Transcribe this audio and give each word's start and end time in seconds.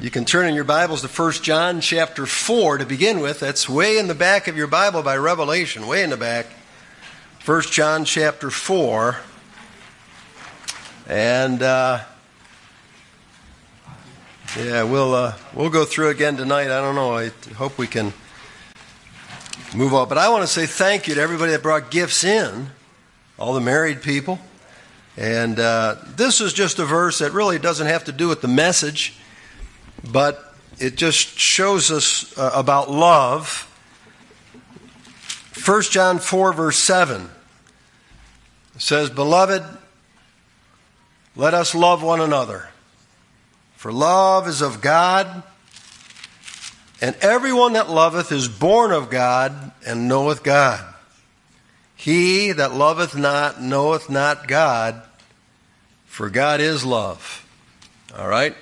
You 0.00 0.10
can 0.10 0.24
turn 0.24 0.48
in 0.48 0.56
your 0.56 0.64
Bibles 0.64 1.02
to 1.02 1.08
1 1.08 1.32
John 1.34 1.80
chapter 1.80 2.26
4 2.26 2.78
to 2.78 2.84
begin 2.84 3.20
with. 3.20 3.38
That's 3.38 3.68
way 3.68 3.96
in 3.96 4.08
the 4.08 4.14
back 4.14 4.48
of 4.48 4.56
your 4.56 4.66
Bible 4.66 5.04
by 5.04 5.16
Revelation, 5.16 5.86
way 5.86 6.02
in 6.02 6.10
the 6.10 6.16
back. 6.16 6.46
1 7.46 7.62
John 7.62 8.04
chapter 8.04 8.50
4. 8.50 9.16
And 11.08 11.62
uh, 11.62 12.00
yeah, 14.58 14.82
we'll 14.82 15.14
uh, 15.14 15.34
we'll 15.54 15.70
go 15.70 15.84
through 15.84 16.08
again 16.08 16.36
tonight. 16.36 16.72
I 16.72 16.80
don't 16.80 16.96
know. 16.96 17.14
I 17.14 17.28
hope 17.54 17.78
we 17.78 17.86
can 17.86 18.12
move 19.76 19.94
on. 19.94 20.08
But 20.08 20.18
I 20.18 20.28
want 20.28 20.42
to 20.42 20.48
say 20.48 20.66
thank 20.66 21.06
you 21.06 21.14
to 21.14 21.20
everybody 21.20 21.52
that 21.52 21.62
brought 21.62 21.92
gifts 21.92 22.24
in, 22.24 22.66
all 23.38 23.54
the 23.54 23.60
married 23.60 24.02
people. 24.02 24.40
And 25.16 25.60
uh, 25.60 25.94
this 26.04 26.40
is 26.40 26.52
just 26.52 26.80
a 26.80 26.84
verse 26.84 27.20
that 27.20 27.32
really 27.32 27.60
doesn't 27.60 27.86
have 27.86 28.04
to 28.04 28.12
do 28.12 28.26
with 28.26 28.40
the 28.40 28.48
message 28.48 29.20
but 30.12 30.54
it 30.78 30.96
just 30.96 31.38
shows 31.38 31.90
us 31.90 32.36
uh, 32.36 32.50
about 32.54 32.90
love. 32.90 33.70
1 35.64 35.82
John 35.82 36.18
4, 36.18 36.52
verse 36.52 36.78
7 36.78 37.30
says, 38.76 39.10
Beloved, 39.10 39.62
let 41.36 41.54
us 41.54 41.74
love 41.74 42.02
one 42.02 42.20
another. 42.20 42.68
For 43.76 43.92
love 43.92 44.48
is 44.48 44.62
of 44.62 44.80
God, 44.80 45.42
and 47.00 47.14
everyone 47.20 47.74
that 47.74 47.90
loveth 47.90 48.32
is 48.32 48.48
born 48.48 48.92
of 48.92 49.10
God 49.10 49.72
and 49.86 50.08
knoweth 50.08 50.42
God. 50.42 50.82
He 51.94 52.52
that 52.52 52.74
loveth 52.74 53.16
not 53.16 53.60
knoweth 53.60 54.10
not 54.10 54.48
God, 54.48 55.02
for 56.06 56.30
God 56.30 56.60
is 56.60 56.84
love. 56.84 57.46
All 58.16 58.28
right? 58.28 58.54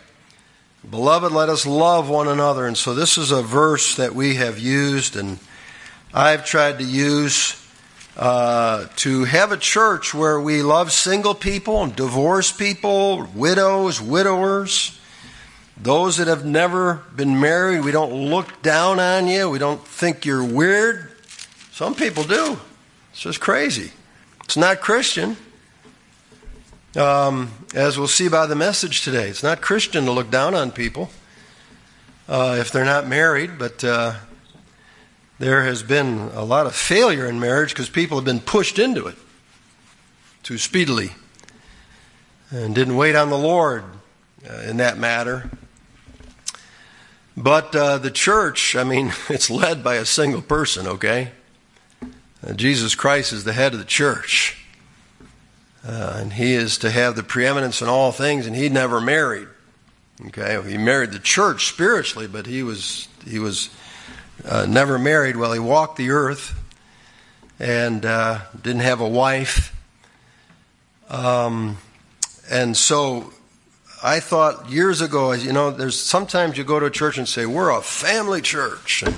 Beloved, 0.88 1.30
let 1.30 1.48
us 1.48 1.64
love 1.64 2.09
one 2.09 2.27
another. 2.27 2.66
And 2.66 2.77
so 2.77 2.92
this 2.92 3.16
is 3.16 3.30
a 3.30 3.41
verse 3.41 3.96
that 3.96 4.16
we 4.16 4.34
have 4.34 4.59
used, 4.59 5.14
and 5.14 5.39
I've 6.12 6.44
tried 6.44 6.78
to 6.78 6.84
use 6.84 7.56
uh, 8.16 8.86
to 8.97 9.24
have 9.24 9.52
a 9.52 9.56
church 9.56 10.12
where 10.12 10.41
we 10.41 10.61
love 10.61 10.91
single 10.91 11.34
people 11.34 11.84
and 11.84 11.94
divorced 11.94 12.58
people, 12.58 13.28
widows, 13.33 14.00
widowers, 14.00 14.98
those 15.77 16.16
that 16.16 16.27
have 16.27 16.44
never 16.44 17.02
been 17.14 17.39
married. 17.39 17.84
We 17.84 17.92
don't 17.92 18.12
look 18.12 18.61
down 18.62 18.98
on 18.98 19.28
you. 19.28 19.48
We 19.48 19.61
don't 19.61 19.86
think 19.86 20.27
you're 20.27 20.44
weird. 20.44 21.12
Some 21.70 21.94
people 21.94 22.24
do. 22.24 22.58
It's 23.12 23.20
just 23.20 23.41
crazy. 23.41 23.92
It's 24.44 24.56
not 24.56 24.80
Christian. 24.80 25.36
Um, 26.95 27.51
as 27.75 27.97
we'll 27.97 28.07
see 28.07 28.29
by 28.29 28.45
the 28.45 28.55
message 28.55 29.01
today, 29.01 29.29
it's 29.29 29.43
not 29.43 29.62
Christian 29.62 30.05
to 30.05 30.11
look 30.11 30.31
down 30.31 30.55
on 30.55 30.71
people 30.71 31.09
uh, 32.29 32.59
if 32.61 32.71
they're 32.71 32.85
not 32.85 33.09
married, 33.09 33.59
but 33.59 33.83
uh, 33.83 34.17
there 35.39 35.65
has 35.65 35.83
been 35.83 36.31
a 36.35 36.45
lot 36.45 36.67
of 36.67 36.75
failure 36.75 37.27
in 37.27 37.41
marriage 37.41 37.70
because 37.70 37.89
people 37.89 38.19
have 38.19 38.27
been 38.27 38.41
pushed 38.41 38.79
into 38.79 39.07
it 39.07 39.17
too 40.43 40.59
speedily 40.59 41.13
and 42.51 42.75
didn't 42.75 42.97
wait 42.97 43.17
on 43.17 43.31
the 43.31 43.39
Lord 43.39 43.85
uh, 44.47 44.53
in 44.69 44.77
that 44.77 44.98
matter. 44.98 45.51
But 47.39 47.75
uh, 47.75 47.97
the 47.97 48.11
church, 48.11 48.77
I 48.77 48.85
mean, 48.85 49.15
it's 49.31 49.48
led 49.48 49.83
by 49.83 49.95
a 49.95 50.05
single 50.05 50.43
person, 50.43 50.87
okay? 50.87 51.33
Uh, 52.47 52.53
Jesus 52.53 52.95
Christ 52.95 53.33
is 53.33 53.45
the 53.45 53.55
head 53.55 53.73
of 53.73 53.79
the 53.79 53.87
church. 53.87 54.61
Uh, 55.86 56.19
and 56.20 56.33
he 56.34 56.55
is 56.55 56.78
to 56.78 56.91
have 56.91 57.16
the 57.16 57.22
preeminence 57.22 57.83
in 57.83 57.88
all 57.88 58.12
things, 58.12 58.47
and 58.47 58.55
he 58.55 58.69
never 58.69 59.00
married. 59.00 59.48
Okay, 60.27 60.61
he 60.70 60.78
married 60.78 61.11
the 61.11 61.19
church 61.19 61.66
spiritually, 61.66 62.28
but 62.28 62.47
he 62.47 62.62
was 62.62 63.08
he 63.27 63.41
was 63.41 63.70
uh, 64.44 64.66
never 64.66 64.98
married 64.98 65.36
while 65.36 65.52
he 65.52 65.58
walked 65.58 65.97
the 65.97 66.11
earth, 66.11 66.55
and 67.58 68.06
uh, 68.06 68.41
didn't 68.61 68.83
have 68.83 69.00
a 69.00 69.08
wife. 69.08 69.74
Um, 71.08 71.79
and 72.48 72.77
so, 72.77 73.33
I 74.02 74.20
thought 74.20 74.70
years 74.70 75.01
ago, 75.01 75.33
you 75.33 75.52
know, 75.52 75.73
there's 75.73 75.98
sometimes 75.98 76.57
you 76.57 76.62
go 76.62 76.78
to 76.78 76.86
a 76.86 76.90
church 76.90 77.18
and 77.18 77.28
say 77.28 77.45
we're 77.45 77.70
a 77.70 77.83
family 77.83 78.40
church, 78.40 79.02
and, 79.02 79.17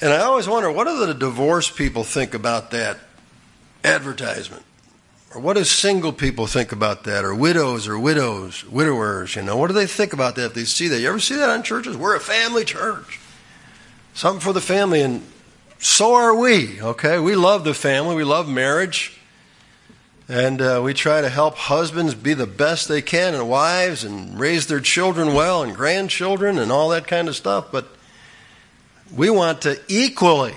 and 0.00 0.12
I 0.14 0.20
always 0.20 0.48
wonder 0.48 0.72
what 0.72 0.86
do 0.86 1.04
the 1.04 1.12
divorced 1.12 1.76
people 1.76 2.04
think 2.04 2.32
about 2.32 2.70
that 2.70 2.98
advertisement? 3.84 4.64
Or 5.32 5.40
what 5.40 5.56
do 5.56 5.62
single 5.62 6.12
people 6.12 6.46
think 6.46 6.72
about 6.72 7.04
that? 7.04 7.24
Or 7.24 7.34
widows 7.34 7.86
or 7.86 7.98
widows, 7.98 8.64
widowers, 8.64 9.36
you 9.36 9.42
know? 9.42 9.56
What 9.56 9.68
do 9.68 9.74
they 9.74 9.86
think 9.86 10.12
about 10.12 10.34
that 10.36 10.46
if 10.46 10.54
they 10.54 10.64
see 10.64 10.88
that? 10.88 11.00
You 11.00 11.08
ever 11.08 11.20
see 11.20 11.36
that 11.36 11.48
on 11.48 11.62
churches? 11.62 11.96
We're 11.96 12.16
a 12.16 12.20
family 12.20 12.64
church. 12.64 13.20
Something 14.12 14.40
for 14.40 14.52
the 14.52 14.60
family, 14.60 15.02
and 15.02 15.24
so 15.78 16.14
are 16.14 16.34
we, 16.34 16.82
okay? 16.82 17.20
We 17.20 17.36
love 17.36 17.62
the 17.62 17.74
family, 17.74 18.16
we 18.16 18.24
love 18.24 18.48
marriage. 18.48 19.16
And 20.28 20.60
uh, 20.60 20.80
we 20.84 20.94
try 20.94 21.20
to 21.20 21.28
help 21.28 21.56
husbands 21.56 22.14
be 22.14 22.34
the 22.34 22.46
best 22.46 22.88
they 22.88 23.02
can 23.02 23.34
and 23.34 23.48
wives 23.48 24.04
and 24.04 24.38
raise 24.38 24.66
their 24.66 24.80
children 24.80 25.34
well 25.34 25.62
and 25.62 25.74
grandchildren 25.74 26.58
and 26.58 26.70
all 26.70 26.88
that 26.90 27.06
kind 27.06 27.28
of 27.28 27.34
stuff. 27.34 27.72
But 27.72 27.88
we 29.14 29.28
want 29.30 29.62
to 29.62 29.80
equally, 29.88 30.54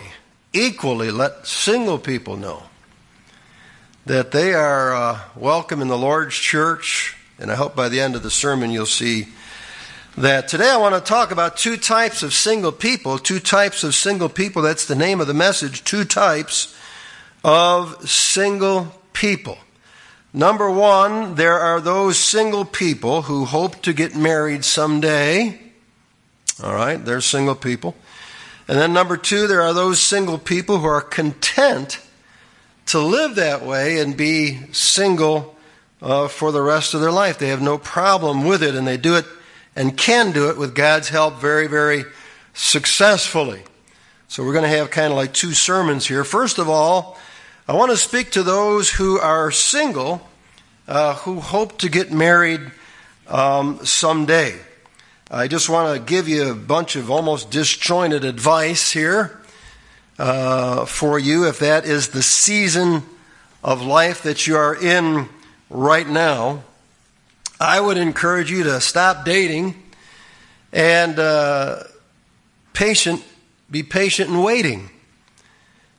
equally 0.51 1.09
let 1.09 1.47
single 1.47 1.97
people 1.97 2.37
know 2.37 2.63
that 4.05 4.31
they 4.31 4.53
are 4.53 4.93
uh, 4.93 5.19
welcome 5.33 5.81
in 5.81 5.87
the 5.87 5.97
Lord's 5.97 6.35
church. 6.35 7.15
And 7.39 7.49
I 7.49 7.55
hope 7.55 7.73
by 7.73 7.87
the 7.87 8.01
end 8.01 8.15
of 8.15 8.23
the 8.23 8.29
sermon 8.29 8.69
you'll 8.69 8.85
see 8.85 9.27
that. 10.17 10.49
Today 10.49 10.69
I 10.69 10.77
want 10.77 10.93
to 10.93 11.01
talk 11.01 11.31
about 11.31 11.55
two 11.55 11.77
types 11.77 12.21
of 12.21 12.33
single 12.33 12.73
people. 12.73 13.17
Two 13.17 13.39
types 13.39 13.83
of 13.83 13.95
single 13.95 14.27
people. 14.27 14.61
That's 14.61 14.85
the 14.85 14.95
name 14.95 15.21
of 15.21 15.27
the 15.27 15.33
message. 15.33 15.85
Two 15.85 16.03
types 16.03 16.77
of 17.45 18.09
single 18.09 18.93
people. 19.13 19.57
Number 20.33 20.69
one, 20.69 21.35
there 21.35 21.59
are 21.59 21.79
those 21.79 22.17
single 22.19 22.65
people 22.65 23.21
who 23.21 23.45
hope 23.45 23.81
to 23.83 23.93
get 23.93 24.15
married 24.15 24.65
someday. 24.65 25.61
All 26.61 26.73
right, 26.73 27.03
they're 27.03 27.21
single 27.21 27.55
people. 27.55 27.95
And 28.67 28.77
then 28.77 28.91
number 28.91 29.15
two, 29.15 29.47
there 29.47 29.61
are 29.61 29.73
those 29.73 30.01
single 30.01 30.37
people 30.37 30.79
who 30.79 30.87
are 30.87 31.01
content 31.01 31.99
to 32.87 32.99
live 32.99 33.35
that 33.35 33.63
way 33.63 33.99
and 33.99 34.15
be 34.15 34.59
single 34.71 35.55
uh, 36.01 36.27
for 36.27 36.51
the 36.51 36.61
rest 36.61 36.93
of 36.93 37.01
their 37.01 37.11
life. 37.11 37.39
They 37.39 37.47
have 37.47 37.61
no 37.61 37.77
problem 37.77 38.43
with 38.43 38.61
it, 38.61 38.75
and 38.75 38.85
they 38.85 38.97
do 38.97 39.15
it 39.15 39.25
and 39.75 39.97
can 39.97 40.31
do 40.31 40.49
it 40.49 40.57
with 40.57 40.75
God's 40.75 41.09
help 41.09 41.39
very, 41.39 41.67
very 41.67 42.05
successfully. 42.53 43.63
So 44.27 44.43
we're 44.43 44.53
going 44.53 44.69
to 44.69 44.77
have 44.77 44.91
kind 44.91 45.11
of 45.11 45.17
like 45.17 45.33
two 45.33 45.53
sermons 45.53 46.07
here. 46.07 46.23
First 46.23 46.57
of 46.57 46.69
all, 46.69 47.17
I 47.67 47.73
want 47.73 47.91
to 47.91 47.97
speak 47.97 48.31
to 48.31 48.43
those 48.43 48.89
who 48.89 49.19
are 49.19 49.51
single, 49.51 50.27
uh, 50.87 51.15
who 51.15 51.39
hope 51.39 51.79
to 51.79 51.89
get 51.89 52.11
married 52.11 52.61
um, 53.27 53.85
someday. 53.85 54.55
I 55.31 55.47
just 55.47 55.69
want 55.69 55.95
to 55.95 56.03
give 56.03 56.27
you 56.27 56.51
a 56.51 56.55
bunch 56.55 56.95
of 56.95 57.09
almost 57.09 57.49
disjointed 57.49 58.25
advice 58.25 58.91
here 58.91 59.42
uh, 60.19 60.85
for 60.85 61.17
you 61.17 61.47
if 61.47 61.59
that 61.59 61.85
is 61.85 62.09
the 62.09 62.23
season 62.23 63.03
of 63.63 63.81
life 63.81 64.23
that 64.23 64.45
you 64.47 64.55
are 64.55 64.75
in 64.75 65.27
right 65.69 66.07
now. 66.07 66.63
I 67.59 67.79
would 67.79 67.97
encourage 67.97 68.51
you 68.51 68.63
to 68.63 68.81
stop 68.81 69.25
dating 69.25 69.81
and 70.71 71.17
uh, 71.17 71.83
patient, 72.73 73.23
be 73.71 73.83
patient 73.83 74.29
and 74.29 74.43
waiting. 74.43 74.89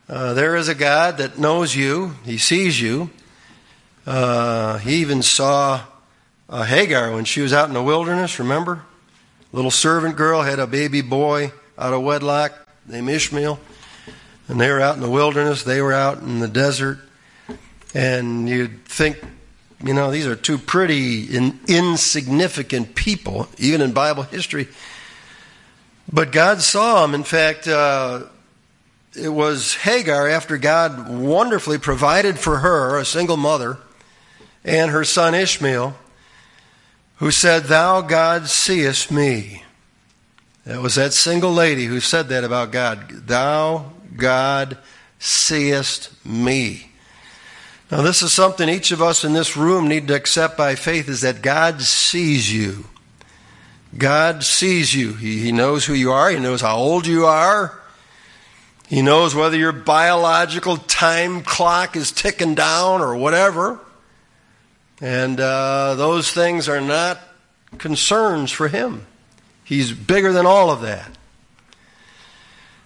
Uh, 0.09 0.35
there 0.35 0.57
is 0.57 0.69
a 0.69 0.75
God 0.75 1.19
that 1.19 1.39
knows 1.39 1.75
you, 1.75 2.15
He 2.25 2.37
sees 2.37 2.81
you. 2.81 3.11
Uh, 4.07 4.77
he 4.79 4.97
even 4.97 5.23
saw 5.23 5.81
uh, 6.51 6.63
Hagar 6.65 7.13
when 7.13 7.25
she 7.25 7.41
was 7.41 7.55
out 7.55 7.69
in 7.69 7.75
the 7.75 7.83
wilderness, 7.83 8.39
remember? 8.39 8.83
Little 9.53 9.71
servant 9.71 10.17
girl 10.17 10.43
had 10.43 10.59
a 10.59 10.67
baby 10.67 11.01
boy 11.01 11.53
out 11.78 11.95
of 11.95 12.03
wedlock 12.03 12.53
named 12.87 13.09
Ishmael 13.09 13.59
and 14.49 14.61
they 14.61 14.71
were 14.71 14.81
out 14.81 14.97
in 14.97 15.01
the 15.01 15.11
wilderness, 15.11 15.63
they 15.63 15.81
were 15.81 15.93
out 15.93 16.19
in 16.19 16.41
the 16.41 16.49
desert, 16.49 16.99
and 17.95 18.49
you'd 18.49 18.85
think, 18.85 19.23
you 19.83 19.95
know, 19.95 20.11
these 20.11 20.27
are 20.27 20.37
two 20.37 20.59
pretty 20.59 21.25
in, 21.25 21.59
insignificant 21.67 22.95
people, 22.95 23.49
even 23.59 23.81
in 23.81 23.93
Bible 23.93 24.23
history. 24.23 24.69
But 26.13 26.33
God 26.33 26.61
saw 26.61 27.03
them. 27.03 27.15
In 27.15 27.25
fact, 27.25 27.67
uh, 27.67 28.25
it 29.17 29.29
was 29.29 29.75
Hagar, 29.75 30.29
after 30.29 30.59
God 30.59 31.09
wonderfully 31.09 31.79
provided 31.79 32.39
for 32.39 32.59
her, 32.59 32.99
a 32.99 33.05
single 33.05 33.37
mother, 33.37 33.79
and 34.65 34.91
her 34.91 35.05
son 35.05 35.35
Ishmael, 35.35 35.95
who 37.17 37.31
said, 37.31 37.65
Thou, 37.65 38.01
God, 38.01 38.49
seest 38.49 39.11
me. 39.11 39.63
That 40.65 40.81
was 40.81 40.95
that 40.95 41.13
single 41.13 41.53
lady 41.53 41.85
who 41.85 42.01
said 42.01 42.29
that 42.29 42.43
about 42.43 42.73
God. 42.73 43.09
Thou, 43.27 43.93
God 44.16 44.78
seest 45.19 46.11
me. 46.25 46.91
Now, 47.91 48.03
this 48.03 48.22
is 48.22 48.33
something 48.33 48.69
each 48.69 48.91
of 48.93 49.03
us 49.03 49.25
in 49.25 49.33
this 49.33 49.57
room 49.57 49.89
need 49.89 50.09
to 50.09 50.15
accept 50.15 50.57
by 50.57 50.75
faith 50.75 51.09
is 51.09 51.21
that 51.21 51.43
God 51.43 51.83
sees 51.83 52.53
you. 52.53 52.87
God 53.97 54.43
sees 54.43 54.95
you. 54.95 55.15
He, 55.15 55.39
he 55.39 55.53
knows 55.53 55.84
who 55.84 55.95
you 55.95 56.13
are. 56.13 56.31
He 56.31 56.39
knows 56.39 56.61
how 56.61 56.77
old 56.77 57.07
you 57.07 57.27
are. 57.27 57.81
He 58.89 59.03
knows 59.03 59.34
whether 59.34 59.57
your 59.57 59.72
biological 59.72 60.77
time 60.77 61.43
clock 61.43 61.97
is 61.97 62.10
ticking 62.10 62.55
down 62.55 63.01
or 63.01 63.17
whatever. 63.17 63.78
And 65.01 65.39
uh, 65.39 65.95
those 65.95 66.33
things 66.33 66.69
are 66.69 66.81
not 66.81 67.21
concerns 67.78 68.51
for 68.51 68.69
him. 68.69 69.07
He's 69.65 69.93
bigger 69.93 70.33
than 70.33 70.47
all 70.47 70.71
of 70.71 70.83
that. 70.83 71.14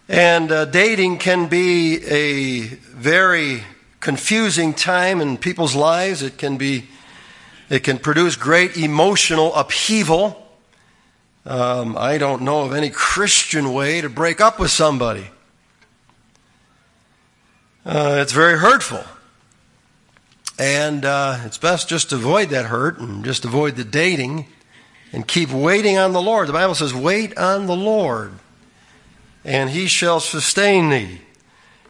And 0.08 0.50
uh, 0.50 0.64
dating 0.64 1.18
can 1.18 1.48
be 1.48 2.02
a 2.06 2.62
very 2.62 3.62
confusing 4.00 4.72
time 4.72 5.20
in 5.20 5.36
people's 5.36 5.74
lives. 5.74 6.22
It 6.22 6.38
can 6.38 6.56
be, 6.56 6.88
it 7.68 7.80
can 7.80 7.98
produce 7.98 8.34
great 8.34 8.78
emotional 8.78 9.54
upheaval. 9.54 10.46
Um, 11.44 11.96
I 11.98 12.16
don't 12.16 12.42
know 12.42 12.62
of 12.62 12.72
any 12.72 12.88
Christian 12.88 13.74
way 13.74 14.00
to 14.00 14.08
break 14.08 14.40
up 14.40 14.58
with 14.58 14.70
somebody. 14.70 15.26
Uh, 17.84 18.18
it's 18.22 18.32
very 18.32 18.58
hurtful. 18.58 19.04
And 20.58 21.04
uh, 21.04 21.40
it's 21.44 21.58
best 21.58 21.88
just 21.88 22.10
to 22.10 22.16
avoid 22.16 22.48
that 22.48 22.66
hurt 22.66 22.98
and 22.98 23.24
just 23.24 23.44
avoid 23.44 23.76
the 23.76 23.84
dating 23.84 24.46
and 25.12 25.28
keep 25.28 25.50
waiting 25.50 25.98
on 25.98 26.12
the 26.12 26.22
Lord. 26.22 26.48
The 26.48 26.52
Bible 26.54 26.74
says, 26.74 26.94
wait 26.94 27.36
on 27.38 27.66
the 27.66 27.76
Lord, 27.76 28.32
and 29.44 29.70
he 29.70 29.86
shall 29.86 30.20
sustain 30.20 30.90
thee. 30.90 31.20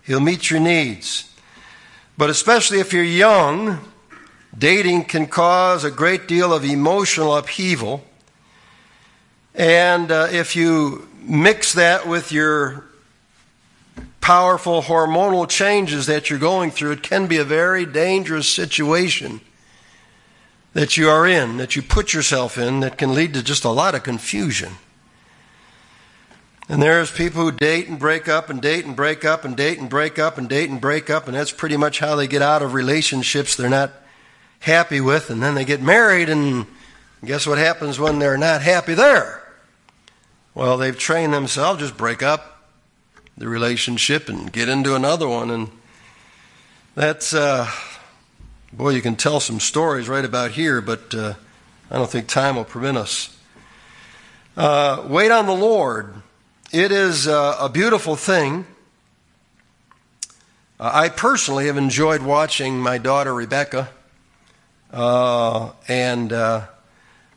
He'll 0.05 0.21
meet 0.21 0.51
your 0.51 0.61
needs. 0.61 1.35
But 2.17 2.31
especially 2.31 2.81
if 2.81 2.93
you're 2.93 3.03
young, 3.05 3.79
dating 4.57 5.05
can 5.05 5.27
cause 5.27 5.85
a 5.85 5.91
great 5.91 6.27
deal 6.27 6.53
of 6.53 6.65
emotional 6.65 7.37
upheaval. 7.37 8.05
And 9.55 10.11
uh, 10.11 10.29
if 10.31 10.57
you 10.57 11.09
mix 11.21 11.75
that 11.75 12.07
with 12.09 12.33
your 12.33 12.85
powerful 14.21 14.83
hormonal 14.83 15.49
changes 15.49 16.07
that 16.07 16.29
you're 16.29 16.39
going 16.39 16.71
through, 16.71 16.93
it 16.93 17.03
can 17.03 17.27
be 17.27 17.39
a 17.39 17.45
very 17.45 17.87
dangerous 17.87 18.49
situation 18.49 19.41
that 20.75 20.97
you 20.97 21.09
are 21.09 21.27
in, 21.27 21.57
that 21.57 21.77
you 21.77 21.83
put 21.83 22.13
yourself 22.13 22.59
in, 22.59 22.81
that 22.81 22.99
can 22.99 23.15
lead 23.15 23.35
to 23.35 23.43
just 23.43 23.65
a 23.65 23.71
lot 23.71 23.95
of 23.95 24.03
confusion. 24.03 24.75
And 26.69 26.83
there's 26.83 27.11
people 27.11 27.43
who 27.43 27.53
date 27.53 27.89
and 27.89 27.99
break 27.99 28.29
up 28.29 28.51
and 28.51 28.61
date 28.61 28.85
and 28.85 28.95
break 28.95 29.25
up 29.25 29.45
and 29.45 29.57
date 29.57 29.79
and 29.79 29.89
break 29.89 30.19
up 30.19 30.37
and 30.37 30.49
date 30.49 30.69
and 30.69 30.81
break 30.81 31.09
up, 31.09 31.27
and 31.27 31.37
that's 31.37 31.51
pretty 31.51 31.79
much 31.79 31.99
how 31.99 32.15
they 32.15 32.27
get 32.27 32.43
out 32.43 32.63
of 32.63 32.75
relationships 32.75 33.57
they're 33.57 33.71
not 33.71 33.93
happy 34.61 35.01
with, 35.01 35.31
and 35.31 35.43
then 35.43 35.55
they 35.55 35.65
get 35.65 35.81
married, 35.81 36.29
and 36.29 36.67
guess 37.25 37.47
what 37.47 37.57
happens 37.57 37.99
when 37.99 38.19
they're 38.19 38.37
not 38.37 38.61
happy 38.61 38.93
there? 38.93 39.43
Well, 40.55 40.77
they've 40.77 40.99
trained 40.99 41.33
themselves, 41.33 41.81
just 41.81 41.97
break 41.97 42.23
up, 42.23 42.59
the 43.39 43.49
relationship 43.49 44.29
and 44.29 44.53
get 44.53 44.69
into 44.69 44.95
another 44.95 45.29
one. 45.29 45.51
And 45.51 45.71
that's, 46.95 47.33
uh, 47.33 47.71
boy, 48.73 48.91
you 48.91 49.01
can 49.01 49.17
tell 49.17 49.41
some 49.41 49.61
stories 49.61 50.09
right 50.09 50.25
about 50.25 50.51
here, 50.51 50.81
but 50.81 51.15
uh, 51.15 51.35
I 51.91 51.97
don't 51.97 52.11
think 52.11 52.27
time 52.27 52.57
will 52.57 52.65
permit 52.65 52.97
us. 52.97 53.35
Uh, 54.57 55.05
wait 55.09 55.31
on 55.31 55.47
the 55.47 55.55
Lord. 55.55 56.23
It 56.71 56.93
is 56.93 57.27
uh, 57.27 57.57
a 57.59 57.71
beautiful 57.71 58.15
thing. 58.15 58.67
Uh, 60.79 60.91
I 60.93 61.09
personally 61.09 61.67
have 61.67 61.79
enjoyed 61.79 62.21
watching 62.21 62.79
my 62.79 62.99
daughter 62.99 63.33
Rebecca 63.33 63.89
uh, 64.93 65.71
and 65.89 66.29
the 66.29 66.69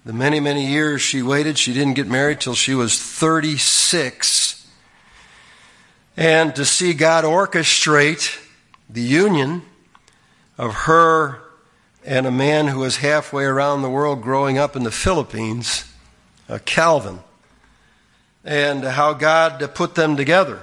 many, 0.04 0.42
many 0.42 0.68
years 0.68 1.02
she 1.02 1.22
waited. 1.22 1.58
She 1.58 1.74
didn't 1.74 1.94
get 1.94 2.08
married 2.08 2.42
till 2.42 2.56
she 2.56 2.76
was 2.76 3.02
36 3.02 4.68
and 6.18 6.54
to 6.56 6.66
see 6.66 6.94
God 6.94 7.24
orchestrate 7.24 8.38
the 8.90 9.02
union 9.02 9.62
of 10.58 10.74
her 10.74 11.42
and 12.04 12.26
a 12.26 12.32
man 12.32 12.68
who 12.68 12.80
was 12.80 12.98
halfway 12.98 13.46
around 13.46 13.82
the 13.82 13.90
world 13.90 14.22
growing 14.22 14.58
up 14.58 14.76
in 14.76 14.84
the 14.84 14.92
Philippines, 14.92 15.86
uh, 16.50 16.60
Calvin, 16.66 17.20
and 18.44 18.84
how 18.84 19.14
God 19.14 19.70
put 19.74 19.96
them 19.96 20.18
together. 20.18 20.62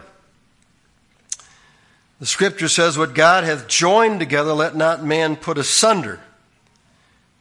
The 2.20 2.26
scripture 2.26 2.68
says, 2.68 2.98
What 2.98 3.14
God 3.14 3.44
hath 3.44 3.68
joined 3.68 4.18
together, 4.18 4.52
let 4.52 4.74
not 4.74 5.04
man 5.04 5.36
put 5.36 5.58
asunder. 5.58 6.20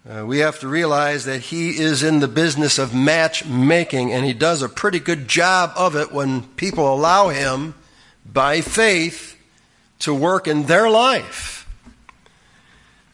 Uh, 0.07 0.25
we 0.25 0.39
have 0.39 0.59
to 0.59 0.67
realize 0.67 1.25
that 1.25 1.41
he 1.41 1.77
is 1.77 2.01
in 2.01 2.19
the 2.19 2.27
business 2.27 2.77
of 2.77 2.95
matchmaking, 2.95 4.13
and 4.13 4.23
he 4.23 4.33
does 4.33 4.61
a 4.61 4.69
pretty 4.69 4.99
good 4.99 5.27
job 5.27 5.71
of 5.75 5.95
it 5.95 6.13
when 6.13 6.43
people 6.55 6.93
allow 6.93 7.27
him 7.27 7.73
by 8.25 8.61
faith 8.61 9.37
to 9.99 10.13
work 10.13 10.47
in 10.47 10.63
their 10.63 10.89
life. 10.89 11.67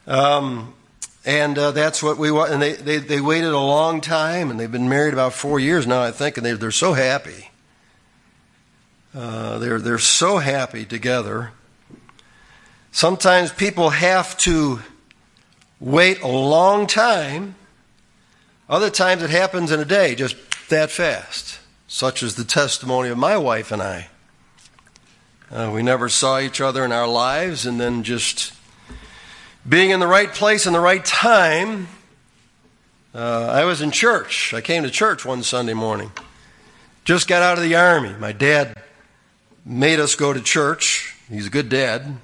Um, 0.05 0.73
and 1.25 1.57
uh, 1.57 1.71
that's 1.71 2.03
what 2.03 2.17
we 2.17 2.31
want. 2.31 2.51
And 2.51 2.61
they, 2.61 2.73
they, 2.73 2.97
they 2.97 3.21
waited 3.21 3.51
a 3.51 3.59
long 3.59 4.01
time, 4.01 4.51
and 4.51 4.59
they've 4.59 4.71
been 4.71 4.89
married 4.89 5.13
about 5.13 5.33
four 5.33 5.59
years 5.59 5.87
now, 5.87 6.01
I 6.01 6.11
think, 6.11 6.37
and 6.37 6.45
they, 6.45 6.53
they're 6.53 6.71
so 6.71 6.93
happy. 6.93 7.49
Uh, 9.15 9.59
they're, 9.59 9.79
they're 9.79 9.99
so 9.99 10.37
happy 10.37 10.85
together. 10.85 11.51
Sometimes 12.91 13.51
people 13.51 13.91
have 13.91 14.37
to 14.39 14.81
wait 15.79 16.21
a 16.21 16.27
long 16.27 16.87
time. 16.87 17.55
Other 18.69 18.89
times 18.89 19.23
it 19.23 19.29
happens 19.29 19.71
in 19.71 19.79
a 19.79 19.85
day, 19.85 20.15
just 20.15 20.35
that 20.69 20.91
fast, 20.91 21.59
such 21.87 22.23
as 22.23 22.35
the 22.35 22.43
testimony 22.43 23.09
of 23.09 23.17
my 23.17 23.37
wife 23.37 23.71
and 23.71 23.81
I. 23.81 24.07
Uh, 25.51 25.71
we 25.73 25.83
never 25.83 26.09
saw 26.09 26.39
each 26.39 26.59
other 26.59 26.83
in 26.83 26.91
our 26.91 27.07
lives, 27.07 27.65
and 27.65 27.79
then 27.79 28.03
just 28.03 28.53
being 29.67 29.91
in 29.91 29.99
the 29.99 30.07
right 30.07 30.31
place 30.31 30.65
in 30.65 30.73
the 30.73 30.79
right 30.79 31.03
time. 31.03 31.87
Uh, 33.15 33.45
I 33.45 33.65
was 33.65 33.81
in 33.81 33.91
church. 33.91 34.53
I 34.53 34.61
came 34.61 34.83
to 34.83 34.89
church 34.89 35.23
one 35.23 35.43
Sunday 35.43 35.73
morning. 35.73 36.11
Just 37.05 37.27
got 37.27 37.41
out 37.41 37.57
of 37.57 37.63
the 37.63 37.75
army. 37.75 38.13
My 38.19 38.31
dad 38.31 38.75
made 39.65 39.99
us 39.99 40.15
go 40.15 40.33
to 40.33 40.41
church. 40.41 41.15
He's 41.29 41.47
a 41.47 41.49
good 41.49 41.69
dad. 41.69 42.17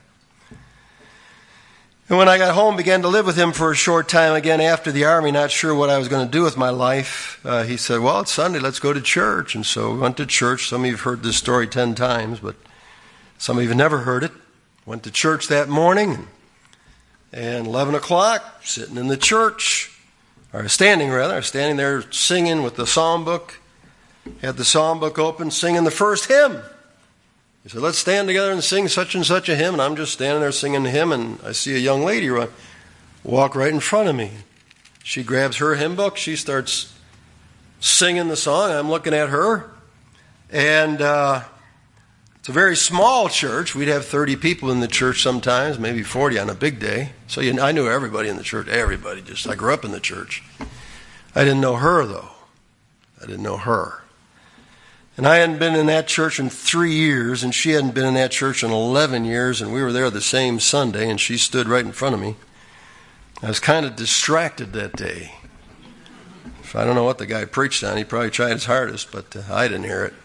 And 2.10 2.18
when 2.18 2.28
I 2.28 2.40
got 2.40 2.56
home, 2.56 2.76
began 2.76 3.04
to 3.04 3.08
live 3.08 3.28
with 3.28 3.36
him 3.36 3.52
for 3.52 3.72
a 3.72 3.76
short 3.76 4.10
time 4.10 4.34
again 4.34 4.60
after 4.62 4.92
the 4.92 5.06
army, 5.06 5.32
not 5.32 5.52
sure 5.52 5.76
what 5.76 5.92
I 5.92 6.00
was 6.00 6.08
going 6.08 6.26
to 6.26 6.32
do 6.32 6.42
with 6.42 6.58
my 6.58 6.72
life. 6.72 7.40
Uh, 7.46 7.64
he 7.64 7.78
said, 7.78 8.00
Well, 8.00 8.22
it's 8.22 8.32
Sunday, 8.32 8.58
let's 8.58 8.80
go 8.80 8.94
to 8.94 9.02
church. 9.02 9.54
And 9.54 9.64
so 9.64 9.94
we 9.94 10.00
went 10.00 10.18
to 10.18 10.26
church. 10.26 10.70
Some 10.70 10.82
of 10.82 10.88
you 10.88 10.94
have 10.94 11.02
heard 11.02 11.22
this 11.22 11.38
story 11.38 11.68
10 11.68 11.94
times, 11.94 12.40
but 12.40 12.56
some 13.38 13.58
of 13.58 13.64
you 13.64 13.70
have 13.70 13.78
never 13.78 14.00
heard 14.00 14.24
it. 14.24 14.32
Went 14.88 15.04
to 15.04 15.12
church 15.12 15.50
that 15.50 15.70
morning, 15.70 16.28
and 17.32 17.68
11 17.68 17.96
o'clock, 17.96 18.64
sitting 18.64 18.98
in 18.98 19.08
the 19.08 19.18
church, 19.18 20.00
or 20.54 20.68
standing 20.68 21.12
rather, 21.12 21.42
standing 21.42 21.78
there 21.78 22.04
singing 22.12 22.64
with 22.64 22.76
the 22.76 22.88
psalm 22.88 23.24
book. 23.24 23.60
Had 24.42 24.58
the 24.58 24.66
psalm 24.66 25.00
book 25.00 25.18
open, 25.18 25.50
singing 25.50 25.84
the 25.84 25.92
first 25.92 26.26
hymn. 26.26 26.62
He 27.64 27.70
said, 27.70 27.82
Let's 27.82 27.98
stand 27.98 28.28
together 28.28 28.52
and 28.52 28.64
sing 28.64 28.88
such 28.88 29.16
and 29.16 29.26
such 29.26 29.50
a 29.50 29.56
hymn. 29.56 29.74
And 29.74 29.82
I'm 29.82 29.96
just 29.96 30.14
standing 30.14 30.42
there 30.42 30.52
singing 30.52 30.84
the 30.84 30.90
hymn, 30.90 31.12
and 31.12 31.40
I 31.44 31.52
see 31.52 31.76
a 31.76 31.80
young 31.80 32.04
lady 32.04 32.30
run, 32.30 32.50
walk 33.24 33.56
right 33.56 33.74
in 33.74 33.80
front 33.80 34.10
of 34.10 34.16
me. 34.16 34.32
She 35.04 35.24
grabs 35.24 35.58
her 35.58 35.76
hymn 35.76 35.96
book, 35.96 36.18
she 36.18 36.36
starts 36.36 36.94
singing 37.80 38.28
the 38.28 38.36
song. 38.36 38.72
I'm 38.72 38.90
looking 38.90 39.14
at 39.14 39.30
her, 39.30 39.72
and 40.52 41.02
uh, 41.02 41.44
it's 42.50 42.58
a 42.58 42.60
very 42.60 42.76
small 42.76 43.30
church. 43.30 43.76
We'd 43.76 43.90
have 43.90 44.08
30 44.08 44.36
people 44.38 44.72
in 44.72 44.80
the 44.80 44.88
church 44.88 45.22
sometimes, 45.22 45.78
maybe 45.78 46.02
40 46.02 46.40
on 46.40 46.50
a 46.50 46.56
big 46.56 46.80
day. 46.80 47.12
So 47.28 47.42
you, 47.42 47.62
I 47.62 47.72
knew 47.72 47.88
everybody 47.88 48.28
in 48.28 48.38
the 48.38 48.44
church, 48.44 48.68
everybody. 48.68 49.22
Just 49.22 49.48
I 49.48 49.54
grew 49.54 49.72
up 49.72 49.86
in 49.86 49.92
the 49.92 50.00
church. 50.00 50.42
I 51.36 51.44
didn't 51.44 51.62
know 51.62 51.76
her 51.76 52.08
though. 52.08 52.30
I 53.22 53.28
didn't 53.28 53.44
know 53.44 53.58
her. 53.58 54.02
And 55.16 55.28
I 55.28 55.36
hadn't 55.36 55.60
been 55.60 55.76
in 55.76 55.86
that 55.86 56.08
church 56.08 56.40
in 56.40 56.50
three 56.50 56.94
years, 56.94 57.44
and 57.44 57.54
she 57.54 57.70
hadn't 57.70 57.94
been 57.94 58.08
in 58.08 58.16
that 58.16 58.32
church 58.32 58.64
in 58.64 58.72
11 58.72 59.26
years, 59.26 59.62
and 59.62 59.72
we 59.72 59.84
were 59.84 59.92
there 59.92 60.10
the 60.10 60.20
same 60.20 60.60
Sunday, 60.60 61.08
and 61.08 61.22
she 61.22 61.38
stood 61.38 61.68
right 61.68 61.86
in 61.86 61.92
front 61.92 62.16
of 62.16 62.20
me. 62.20 62.36
I 63.44 63.50
was 63.50 63.60
kind 63.60 63.86
of 63.86 63.96
distracted 63.96 64.74
that 64.74 64.96
day. 64.96 65.34
I 66.74 66.84
don't 66.84 66.96
know 66.96 67.04
what 67.04 67.20
the 67.20 67.28
guy 67.28 67.46
preached 67.46 67.84
on. 67.84 67.96
He 67.96 68.04
probably 68.04 68.32
tried 68.32 68.54
his 68.54 68.66
hardest, 68.66 69.12
but 69.12 69.36
uh, 69.36 69.44
I 69.54 69.68
didn't 69.68 69.84
hear 69.84 70.04
it. 70.04 70.16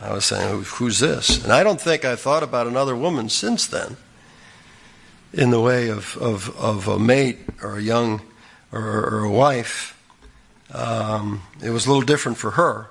I 0.00 0.12
was 0.12 0.24
saying, 0.24 0.64
who's 0.64 0.98
this? 0.98 1.42
And 1.42 1.52
I 1.52 1.62
don't 1.62 1.80
think 1.80 2.04
I 2.04 2.16
thought 2.16 2.42
about 2.42 2.66
another 2.66 2.96
woman 2.96 3.28
since 3.28 3.66
then 3.66 3.96
in 5.32 5.50
the 5.50 5.60
way 5.60 5.88
of, 5.88 6.16
of, 6.16 6.56
of 6.56 6.88
a 6.88 6.98
mate 6.98 7.38
or 7.62 7.76
a 7.76 7.82
young 7.82 8.22
or, 8.72 8.80
or 8.80 9.24
a 9.24 9.30
wife. 9.30 9.96
Um, 10.72 11.42
it 11.62 11.70
was 11.70 11.86
a 11.86 11.90
little 11.90 12.04
different 12.04 12.38
for 12.38 12.52
her. 12.52 12.88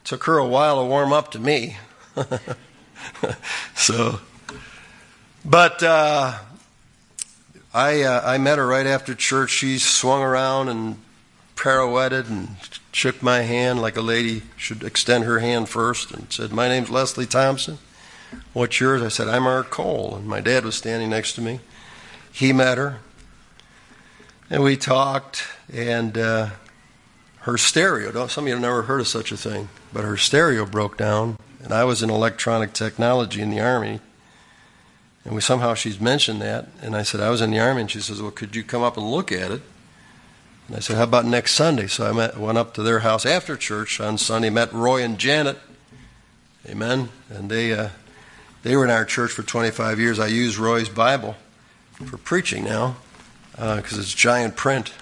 It 0.00 0.04
took 0.04 0.24
her 0.24 0.38
a 0.38 0.46
while 0.46 0.80
to 0.82 0.88
warm 0.88 1.12
up 1.12 1.32
to 1.32 1.38
me. 1.38 1.76
so, 3.74 4.20
but 5.44 5.82
uh, 5.82 6.38
I, 7.74 8.02
uh, 8.02 8.22
I 8.24 8.38
met 8.38 8.56
her 8.56 8.66
right 8.66 8.86
after 8.86 9.14
church. 9.14 9.50
She 9.50 9.78
swung 9.78 10.22
around 10.22 10.70
and 10.70 10.96
pirouetted 11.56 12.28
and 12.28 12.56
shook 12.92 13.22
my 13.22 13.40
hand 13.40 13.82
like 13.82 13.96
a 13.96 14.02
lady 14.02 14.42
should 14.56 14.82
extend 14.82 15.24
her 15.24 15.40
hand 15.40 15.68
first 15.68 16.12
and 16.12 16.32
said, 16.32 16.52
My 16.52 16.68
name's 16.68 16.90
Leslie 16.90 17.26
Thompson. 17.26 17.78
What's 18.52 18.80
yours? 18.80 19.02
I 19.02 19.08
said, 19.08 19.28
I'm 19.28 19.46
Art 19.46 19.70
Cole. 19.70 20.14
And 20.16 20.26
my 20.26 20.40
dad 20.40 20.64
was 20.64 20.74
standing 20.74 21.10
next 21.10 21.34
to 21.34 21.40
me. 21.40 21.60
He 22.32 22.52
met 22.52 22.78
her. 22.78 22.98
And 24.48 24.62
we 24.62 24.76
talked, 24.76 25.44
and 25.72 26.16
uh, 26.16 26.50
her 27.40 27.58
stereo, 27.58 28.26
some 28.28 28.44
of 28.44 28.48
you 28.48 28.54
have 28.54 28.62
never 28.62 28.82
heard 28.82 29.00
of 29.00 29.08
such 29.08 29.32
a 29.32 29.36
thing, 29.36 29.68
but 29.92 30.04
her 30.04 30.16
stereo 30.16 30.66
broke 30.66 30.96
down. 30.96 31.36
And 31.62 31.72
I 31.72 31.84
was 31.84 32.02
in 32.02 32.10
electronic 32.10 32.72
technology 32.72 33.40
in 33.40 33.50
the 33.50 33.60
Army. 33.60 34.00
And 35.24 35.34
we 35.34 35.40
somehow 35.40 35.74
she's 35.74 36.00
mentioned 36.00 36.40
that. 36.42 36.68
And 36.80 36.94
I 36.94 37.02
said, 37.02 37.20
I 37.20 37.30
was 37.30 37.40
in 37.40 37.50
the 37.50 37.58
Army. 37.58 37.80
And 37.82 37.90
she 37.90 38.00
says, 38.00 38.22
Well, 38.22 38.30
could 38.30 38.54
you 38.54 38.62
come 38.62 38.82
up 38.82 38.96
and 38.96 39.10
look 39.10 39.32
at 39.32 39.50
it? 39.50 39.62
And 40.66 40.76
I 40.76 40.80
said, 40.80 40.96
How 40.96 41.04
about 41.04 41.24
next 41.24 41.52
Sunday? 41.52 41.86
So 41.86 42.08
I 42.08 42.12
met, 42.12 42.36
went 42.36 42.58
up 42.58 42.74
to 42.74 42.82
their 42.82 43.00
house 43.00 43.24
after 43.24 43.56
church 43.56 44.00
on 44.00 44.18
Sunday, 44.18 44.50
met 44.50 44.72
Roy 44.72 45.02
and 45.02 45.18
Janet. 45.18 45.58
Amen. 46.68 47.10
And 47.30 47.50
they, 47.50 47.72
uh, 47.72 47.90
they 48.62 48.74
were 48.74 48.84
in 48.84 48.90
our 48.90 49.04
church 49.04 49.30
for 49.30 49.42
25 49.42 50.00
years. 50.00 50.18
I 50.18 50.26
use 50.26 50.58
Roy's 50.58 50.88
Bible 50.88 51.36
for 52.04 52.16
preaching 52.16 52.64
now 52.64 52.96
because 53.52 53.96
uh, 53.96 54.00
it's 54.00 54.12
giant 54.12 54.56
print. 54.56 54.92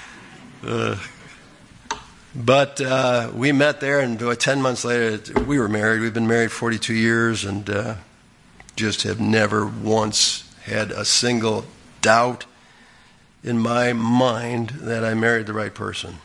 uh, 0.66 0.96
but 2.34 2.80
uh, 2.80 3.30
we 3.34 3.52
met 3.52 3.80
there, 3.80 4.00
and 4.00 4.18
10 4.18 4.62
months 4.62 4.86
later, 4.86 5.20
we 5.42 5.58
were 5.58 5.68
married. 5.68 6.00
We've 6.00 6.14
been 6.14 6.26
married 6.26 6.50
42 6.50 6.94
years 6.94 7.44
and 7.44 7.68
uh, 7.68 7.94
just 8.74 9.02
have 9.02 9.20
never 9.20 9.66
once 9.66 10.50
had 10.64 10.90
a 10.90 11.04
single 11.04 11.66
doubt 12.00 12.46
in 13.42 13.58
my 13.58 13.92
mind 13.92 14.70
that 14.70 15.04
I 15.04 15.14
married 15.14 15.46
the 15.46 15.52
right 15.52 15.74
person. 15.74 16.16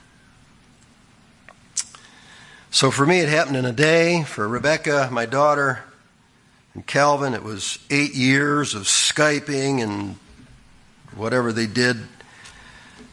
So 2.70 2.92
for 2.92 3.06
me, 3.06 3.20
it 3.20 3.30
happened 3.30 3.58
in 3.58 3.66
a 3.66 3.72
day. 3.72 4.24
For 4.24 4.48
Rebecca, 4.48 5.10
my 5.12 5.26
daughter, 5.26 5.84
and 6.74 6.86
Calvin, 6.86 7.34
it 7.34 7.44
was 7.44 7.80
eight 7.90 8.14
years 8.14 8.76
of 8.76 8.84
Skyping 8.84 9.82
and 9.82 10.18
whatever 11.16 11.52
they 11.52 11.66
did 11.66 11.98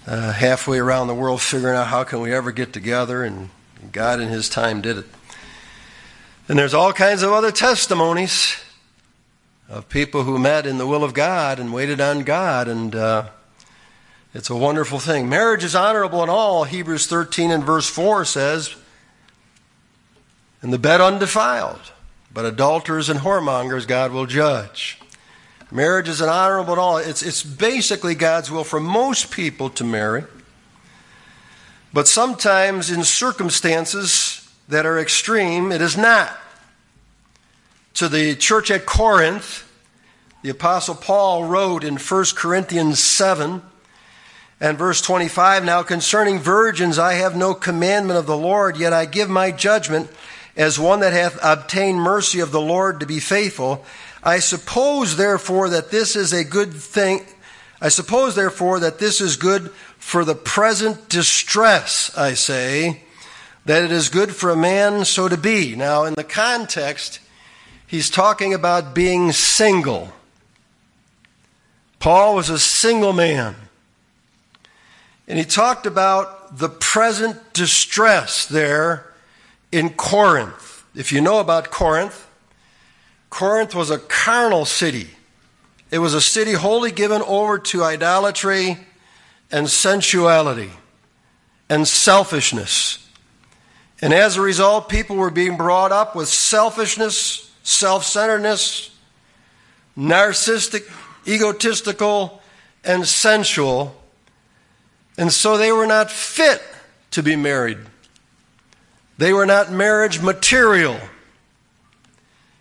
uh, 0.07 0.33
halfway 0.33 0.79
around 0.79 1.07
the 1.07 1.15
world 1.15 1.41
figuring 1.41 1.77
out 1.77 1.87
how 1.87 2.05
can 2.05 2.21
we 2.21 2.33
ever 2.33 2.53
get 2.53 2.73
together 2.73 3.25
and 3.25 3.49
god 3.93 4.21
in 4.21 4.29
his 4.29 4.49
time 4.49 4.81
did 4.81 4.99
it 4.99 5.07
and 6.49 6.59
there's 6.59 6.75
all 6.75 6.93
kinds 6.93 7.23
of 7.23 7.33
other 7.33 7.51
testimonies 7.51 8.57
of 9.69 9.89
people 9.89 10.25
who 10.25 10.39
met 10.39 10.67
in 10.67 10.79
the 10.79 10.87
will 10.87 11.05
of 11.05 11.15
god 11.15 11.59
and 11.59 11.73
waited 11.73 12.01
on 12.01 12.23
god 12.23 12.69
and 12.69 12.95
uh, 12.95 13.27
it's 14.35 14.51
a 14.51 14.57
wonderful 14.57 14.99
thing 14.99 15.29
marriage 15.29 15.65
is 15.65 15.75
honorable 15.75 16.23
in 16.23 16.29
all 16.29 16.65
hebrews 16.65 17.07
13 17.07 17.51
and 17.51 17.65
verse 17.65 17.89
4 17.89 18.25
says 18.25 18.75
and 20.61 20.73
the 20.73 20.79
bed 20.79 21.01
undefiled 21.01 21.93
but 22.33 22.45
adulterers 22.45 23.09
and 23.09 23.21
whoremongers 23.21 23.87
god 23.87 24.13
will 24.13 24.27
judge 24.27 24.99
Marriage 25.75 26.09
is 26.09 26.21
an 26.21 26.29
honorable 26.29 26.75
in 26.75 26.79
all. 26.79 26.99
It's, 26.99 27.21
it's 27.21 27.43
basically 27.43 28.15
God's 28.15 28.49
will 28.49 28.63
for 28.63 28.79
most 28.79 29.33
people 29.33 29.71
to 29.71 29.83
marry. 29.83 30.23
But 31.93 32.07
sometimes, 32.07 32.93
in 32.93 33.03
circumstances 33.03 34.49
that 34.69 34.87
are 34.87 35.01
extreme, 35.01 35.73
it 35.73 35.81
is 35.81 35.97
not. 35.97 36.33
To 37.95 38.09
the 38.09 38.37
church 38.37 38.71
at 38.71 38.87
Corinth, 38.87 39.69
the 40.43 40.51
Apostle 40.51 40.95
Paul 40.95 41.45
wrote 41.45 41.83
in 41.83 41.97
1 41.97 42.25
Corinthians 42.37 43.01
7 43.01 43.61
and 44.65 44.79
verse 44.79 45.03
25 45.03 45.63
Now 45.63 45.83
concerning 45.83 46.39
virgins, 46.39 46.99
I 46.99 47.15
have 47.15 47.37
no 47.37 47.53
commandment 47.53 48.19
of 48.19 48.25
the 48.25 48.37
Lord, 48.37 48.79
yet 48.79 48.95
I 48.95 49.05
give 49.05 49.29
my 49.29 49.51
judgment 49.51 50.11
as 50.57 50.79
one 50.79 51.01
that 51.01 51.13
hath 51.13 51.39
obtained 51.43 52.01
mercy 52.01 52.41
of 52.41 52.51
the 52.51 52.63
Lord 52.63 53.01
to 53.01 53.07
be 53.07 53.21
faithful. 53.21 53.85
I 54.23 54.39
suppose, 54.39 55.19
therefore, 55.19 55.69
that 55.69 55.91
this 55.91 56.17
is 56.17 56.33
a 56.33 56.45
good 56.45 56.73
thing. 56.73 57.27
I 57.79 57.91
suppose, 57.91 58.37
therefore, 58.37 58.81
that 58.81 58.99
this 58.99 59.21
is 59.21 59.37
good 59.37 59.71
for 59.99 60.25
the 60.25 60.35
present 60.35 61.11
distress, 61.11 62.17
I 62.17 62.33
say, 62.33 63.03
that 63.67 63.85
it 63.85 63.93
is 63.93 64.09
good 64.09 64.35
for 64.35 64.49
a 64.49 64.57
man 64.57 65.05
so 65.05 65.29
to 65.29 65.37
be. 65.37 65.77
Now, 65.77 66.05
in 66.05 66.15
the 66.15 66.25
context, 66.25 67.21
he's 67.87 68.09
talking 68.09 68.55
about 68.55 68.95
being 68.95 69.31
single. 69.33 70.15
Paul 71.99 72.35
was 72.37 72.49
a 72.49 72.59
single 72.59 73.13
man. 73.13 73.57
And 75.27 75.39
he 75.39 75.45
talked 75.45 75.87
about 75.87 76.59
the 76.59 76.69
present 76.69 77.53
distress 77.53 78.47
there 78.47 79.13
in 79.73 79.91
Corinth. 79.91 80.85
If 80.95 81.13
you 81.13 81.21
know 81.21 81.41
about 81.41 81.71
Corinth, 81.71 82.29
Corinth 83.31 83.75
was 83.75 83.91
a 83.91 83.99
carnal 83.99 84.65
city. 84.65 85.09
It 85.91 85.99
was 85.99 86.15
a 86.15 86.21
city 86.21 86.53
wholly 86.53 86.93
given 86.93 87.23
over 87.23 87.59
to 87.59 87.83
idolatry 87.83 88.79
and 89.51 89.69
sensuality 89.69 90.71
and 91.69 91.87
selfishness. 91.87 92.99
And 94.01 94.13
as 94.13 94.37
a 94.37 94.41
result, 94.41 94.89
people 94.89 95.17
were 95.17 95.31
being 95.31 95.57
brought 95.57 95.93
up 95.93 96.15
with 96.15 96.29
selfishness, 96.29 97.51
self 97.63 98.05
centeredness, 98.05 98.91
narcissistic, 99.97 100.91
egotistical, 101.27 102.43
and 102.85 103.07
sensual. 103.07 104.01
And 105.17 105.33
so 105.33 105.57
they 105.57 105.73
were 105.73 105.87
not 105.87 106.11
fit 106.11 106.63
to 107.13 107.23
be 107.23 107.37
married. 107.37 107.79
They 109.19 109.33
were 109.33 109.47
not 109.47 109.71
marriage 109.71 110.21
material. 110.21 110.99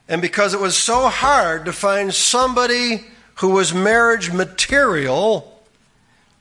And 0.08 0.22
because 0.22 0.54
it 0.54 0.60
was 0.60 0.78
so 0.78 1.08
hard 1.08 1.66
to 1.66 1.74
find 1.74 2.14
somebody 2.14 3.06
who 3.36 3.50
was 3.50 3.74
marriage 3.74 4.32
material 4.32 5.64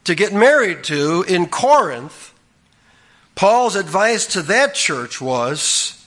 to 0.04 0.14
get 0.14 0.32
married 0.34 0.84
to 0.84 1.24
in 1.26 1.46
Corinth, 1.46 2.34
Paul's 3.34 3.76
advice 3.76 4.26
to 4.26 4.42
that 4.42 4.74
church 4.74 5.20
was 5.20 6.02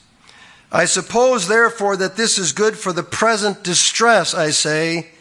I 0.76 0.86
suppose, 0.86 1.48
therefore, 1.48 1.96
that 1.96 2.18
this 2.18 2.38
is 2.38 2.52
good 2.52 2.78
for 2.78 2.92
the 2.92 3.02
present 3.02 3.64
distress, 3.64 4.34
I 4.34 4.50
say, 4.50 5.12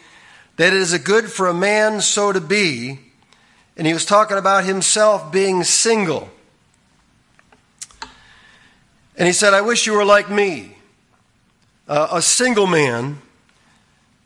that 0.57 0.73
it 0.73 0.81
is 0.81 0.91
a 0.91 0.99
good 0.99 1.31
for 1.31 1.47
a 1.47 1.53
man 1.53 2.01
so 2.01 2.33
to 2.33 2.41
be. 2.41 2.99
And 3.77 3.85
he 3.85 3.93
was 3.93 4.05
talking 4.05 4.37
about 4.37 4.63
himself 4.63 5.31
being 5.31 5.63
single. 5.63 6.29
And 9.17 9.27
he 9.27 9.33
said, 9.33 9.53
I 9.53 9.61
wish 9.61 9.85
you 9.85 9.93
were 9.93 10.05
like 10.05 10.29
me 10.29 10.77
uh, 11.87 12.09
a 12.11 12.21
single 12.21 12.67
man 12.67 13.21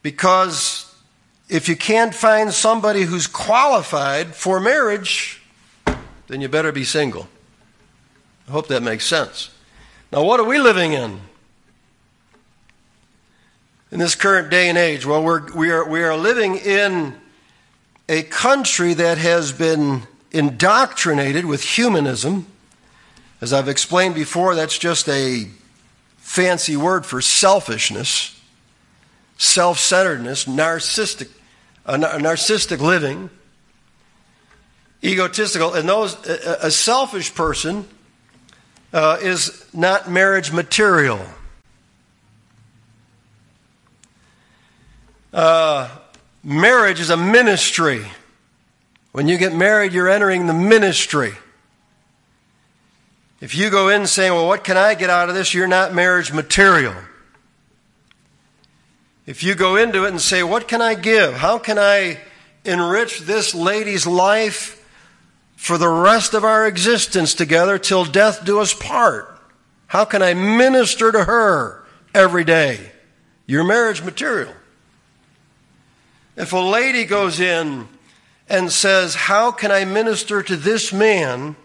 because 0.02 0.94
if 1.48 1.68
you 1.68 1.76
can't 1.76 2.14
find 2.14 2.54
somebody 2.54 3.04
who's 3.04 3.28
qualified 3.28 4.36
for 4.36 4.60
marriage, 4.60 5.42
then 6.28 6.42
you 6.42 6.48
better 6.48 6.72
be 6.72 6.84
single. 6.84 7.28
I 8.48 8.52
hope 8.52 8.68
that 8.68 8.82
makes 8.82 9.06
sense. 9.06 9.50
Now, 10.12 10.24
what 10.24 10.40
are 10.40 10.46
we 10.46 10.60
living 10.60 10.94
in? 10.94 11.20
In 13.92 14.00
this 14.00 14.16
current 14.16 14.50
day 14.50 14.70
and 14.70 14.78
age? 14.78 15.06
Well, 15.06 15.24
we're, 15.24 15.52
we, 15.54 15.72
are, 15.72 15.88
we 15.88 16.04
are 16.04 16.16
living 16.16 16.56
in 16.56 17.19
a 18.10 18.24
country 18.24 18.96
that 18.96 19.20
has 19.20 19.52
been 19.52 20.02
indoctrinated 20.32 21.46
with 21.46 21.62
humanism. 21.64 22.48
As 23.40 23.54
I've 23.54 23.70
explained 23.70 24.16
before, 24.16 24.56
that's 24.56 24.80
just 24.80 25.08
a 25.08 25.48
fancy 26.18 26.76
word 26.76 27.06
for 27.06 27.22
selfishness, 27.22 28.38
self 29.38 29.78
centeredness, 29.78 30.46
narcissistic, 30.46 31.30
a 31.86 31.98
narcissistic 31.98 32.80
living, 32.80 33.30
egotistical. 35.04 35.76
And 35.76 35.88
those, 35.88 36.16
a 36.26 36.72
selfish 36.72 37.34
person 37.36 37.88
uh, 38.92 39.20
is 39.22 39.66
not 39.72 40.10
marriage 40.10 40.52
material. 40.52 41.24
Uh, 45.32 45.99
marriage 46.44 47.00
is 47.00 47.10
a 47.10 47.18
ministry. 47.18 48.06
When 49.12 49.28
you 49.28 49.38
get 49.38 49.54
married, 49.54 49.94
you're 49.94 50.10
entering 50.10 50.48
the 50.48 50.54
ministry. 50.54 51.34
If 53.42 53.56
you 53.56 53.70
go 53.70 53.90
in 53.90 54.06
saying, 54.06 54.34
Well, 54.34 54.48
what 54.48 54.64
can 54.64 54.78
I 54.78 54.96
get 54.96 55.10
out 55.10 55.30
of 55.30 55.36
this? 55.36 55.54
You're 55.54 55.68
not 55.68 55.94
marriage 55.94 56.32
material. 56.32 56.94
If 59.26 59.44
you 59.44 59.56
go 59.56 59.76
into 59.76 60.06
it 60.06 60.10
and 60.10 60.22
say, 60.22 60.44
What 60.44 60.68
can 60.68 60.82
I 60.82 60.96
give? 60.96 61.36
How 61.36 61.58
can 61.58 61.78
I 61.80 62.20
enrich 62.66 63.22
this 63.22 63.56
lady's 63.56 64.06
life 64.06 64.76
for 65.56 65.78
the 65.78 65.90
rest 65.90 66.34
of 66.34 66.44
our 66.44 66.68
existence 66.68 67.34
together 67.34 67.78
till 67.78 68.06
death 68.06 68.44
do 68.44 68.60
us 68.60 68.74
part? 68.74 69.40
How 69.88 70.06
can 70.06 70.22
I 70.22 70.34
minister 70.34 71.12
to 71.12 71.24
her 71.24 71.84
every 72.14 72.44
day? 72.44 72.92
Your 73.48 73.64
marriage 73.64 74.04
material. 74.04 74.54
If 76.40 76.54
a 76.54 76.58
lady 76.58 77.04
goes 77.04 77.42
in 77.42 77.90
and 78.48 78.72
says, 78.72 79.14
How 79.14 79.52
can 79.52 79.72
I 79.72 79.84
minister 79.84 80.42
to 80.42 80.56
this 80.56 80.94
man 80.94 81.58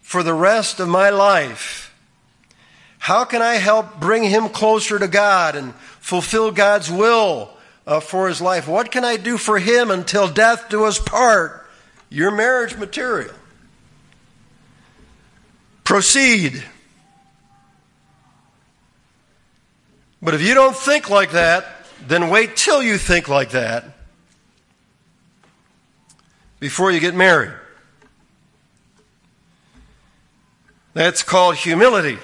for 0.00 0.24
the 0.24 0.34
rest 0.34 0.80
of 0.80 0.88
my 0.88 1.10
life? 1.10 1.94
How 2.98 3.24
can 3.24 3.42
I 3.42 3.54
help 3.54 4.00
bring 4.00 4.24
him 4.24 4.48
closer 4.48 4.98
to 4.98 5.06
God 5.06 5.54
and 5.54 5.72
fulfill 6.00 6.50
God's 6.50 6.90
will 6.90 7.50
uh, 7.86 8.00
for 8.00 8.26
his 8.26 8.40
life? 8.40 8.66
What 8.66 8.90
can 8.90 9.04
I 9.04 9.18
do 9.18 9.38
for 9.38 9.60
him 9.60 9.88
until 9.92 10.26
death 10.26 10.68
do 10.68 10.84
us 10.84 10.98
part? 10.98 11.64
Your 12.10 12.32
marriage 12.32 12.76
material. 12.76 13.34
Proceed. 15.84 16.64
But 20.20 20.34
if 20.34 20.42
you 20.42 20.54
don't 20.54 20.74
think 20.74 21.08
like 21.08 21.30
that, 21.30 21.86
then 22.08 22.30
wait 22.30 22.56
till 22.56 22.82
you 22.82 22.98
think 22.98 23.28
like 23.28 23.50
that 23.50 23.94
before 26.60 26.90
you 26.90 27.00
get 27.00 27.14
married. 27.14 27.52
That's 30.94 31.22
called 31.22 31.56
humility. 31.56 32.18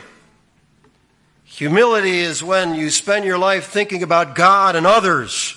Humility 1.45 2.19
is 2.19 2.43
when 2.43 2.75
you 2.75 2.91
spend 2.91 3.25
your 3.25 3.39
life 3.39 3.67
thinking 3.67 4.03
about 4.03 4.35
God 4.35 4.75
and 4.75 4.87
others. 4.87 5.57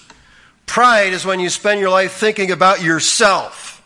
Pride 0.68 1.14
is 1.14 1.26
when 1.26 1.40
you 1.40 1.50
spend 1.50 1.80
your 1.80 1.90
life 1.90 2.12
thinking 2.12 2.52
about 2.52 2.84
yourself. 2.84 3.82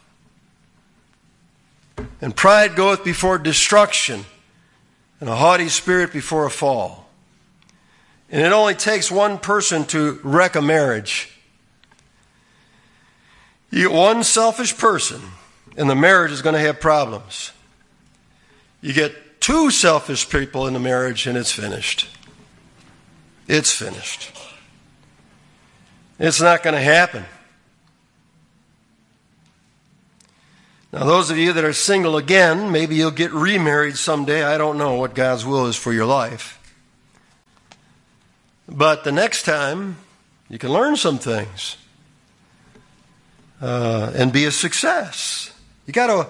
And 2.19 2.35
pride 2.35 2.75
goeth 2.75 3.03
before 3.05 3.37
destruction, 3.37 4.25
and 5.19 5.29
a 5.29 5.35
haughty 5.35 5.69
spirit 5.69 6.11
before 6.11 6.45
a 6.45 6.51
fall. 6.51 7.09
And 8.29 8.41
it 8.41 8.51
only 8.51 8.75
takes 8.75 9.09
one 9.09 9.37
person 9.37 9.85
to 9.85 10.19
wreck 10.23 10.55
a 10.55 10.61
marriage. 10.61 11.29
You 13.71 13.87
get 13.87 13.91
one 13.95 14.23
selfish 14.23 14.77
person, 14.77 15.21
and 15.77 15.89
the 15.89 15.95
marriage 15.95 16.31
is 16.31 16.41
going 16.41 16.55
to 16.55 16.59
have 16.59 16.81
problems. 16.81 17.53
You 18.81 18.93
get 18.93 19.39
two 19.39 19.71
selfish 19.71 20.29
people 20.29 20.67
in 20.67 20.73
the 20.73 20.79
marriage, 20.79 21.25
and 21.25 21.37
it's 21.37 21.51
finished. 21.51 22.09
It's 23.47 23.71
finished. 23.71 24.31
It's 26.19 26.41
not 26.41 26.63
going 26.63 26.75
to 26.75 26.81
happen. 26.81 27.25
Now, 30.91 31.05
those 31.05 31.31
of 31.31 31.37
you 31.37 31.53
that 31.53 31.63
are 31.63 31.71
single 31.71 32.17
again, 32.17 32.71
maybe 32.71 32.95
you'll 32.95 33.11
get 33.11 33.31
remarried 33.31 33.95
someday. 33.95 34.43
I 34.43 34.57
don't 34.57 34.77
know 34.77 34.95
what 34.95 35.15
God's 35.15 35.45
will 35.45 35.67
is 35.67 35.77
for 35.77 35.93
your 35.93 36.05
life. 36.05 36.57
But 38.67 39.05
the 39.05 39.11
next 39.13 39.43
time, 39.43 39.97
you 40.49 40.57
can 40.57 40.71
learn 40.71 40.97
some 40.97 41.17
things 41.17 41.77
uh, 43.61 44.11
and 44.15 44.33
be 44.33 44.45
a 44.45 44.51
success. 44.51 45.53
You 45.85 45.93
got 45.93 46.07
to 46.07 46.29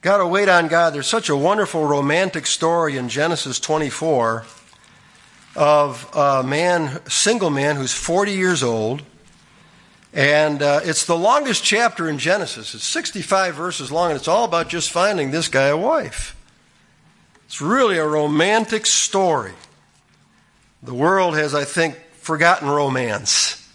Got 0.00 0.18
to 0.18 0.28
wait 0.28 0.48
on 0.48 0.68
God. 0.68 0.94
There's 0.94 1.08
such 1.08 1.28
a 1.28 1.36
wonderful 1.36 1.84
romantic 1.84 2.46
story 2.46 2.96
in 2.96 3.08
Genesis 3.08 3.58
24 3.58 4.44
of 5.56 6.08
a 6.14 6.44
man, 6.44 7.00
single 7.10 7.50
man 7.50 7.74
who's 7.74 7.92
40 7.92 8.30
years 8.30 8.62
old. 8.62 9.02
And 10.12 10.62
uh, 10.62 10.80
it's 10.84 11.04
the 11.04 11.16
longest 11.18 11.64
chapter 11.64 12.08
in 12.08 12.18
Genesis. 12.18 12.76
It's 12.76 12.84
65 12.84 13.56
verses 13.56 13.90
long, 13.90 14.12
and 14.12 14.16
it's 14.16 14.28
all 14.28 14.44
about 14.44 14.68
just 14.68 14.92
finding 14.92 15.32
this 15.32 15.48
guy 15.48 15.66
a 15.66 15.76
wife. 15.76 16.36
It's 17.46 17.60
really 17.60 17.98
a 17.98 18.06
romantic 18.06 18.86
story. 18.86 19.54
The 20.84 20.94
world 20.94 21.34
has, 21.34 21.56
I 21.56 21.64
think, 21.64 21.98
forgotten 22.12 22.68
romance. 22.68 23.67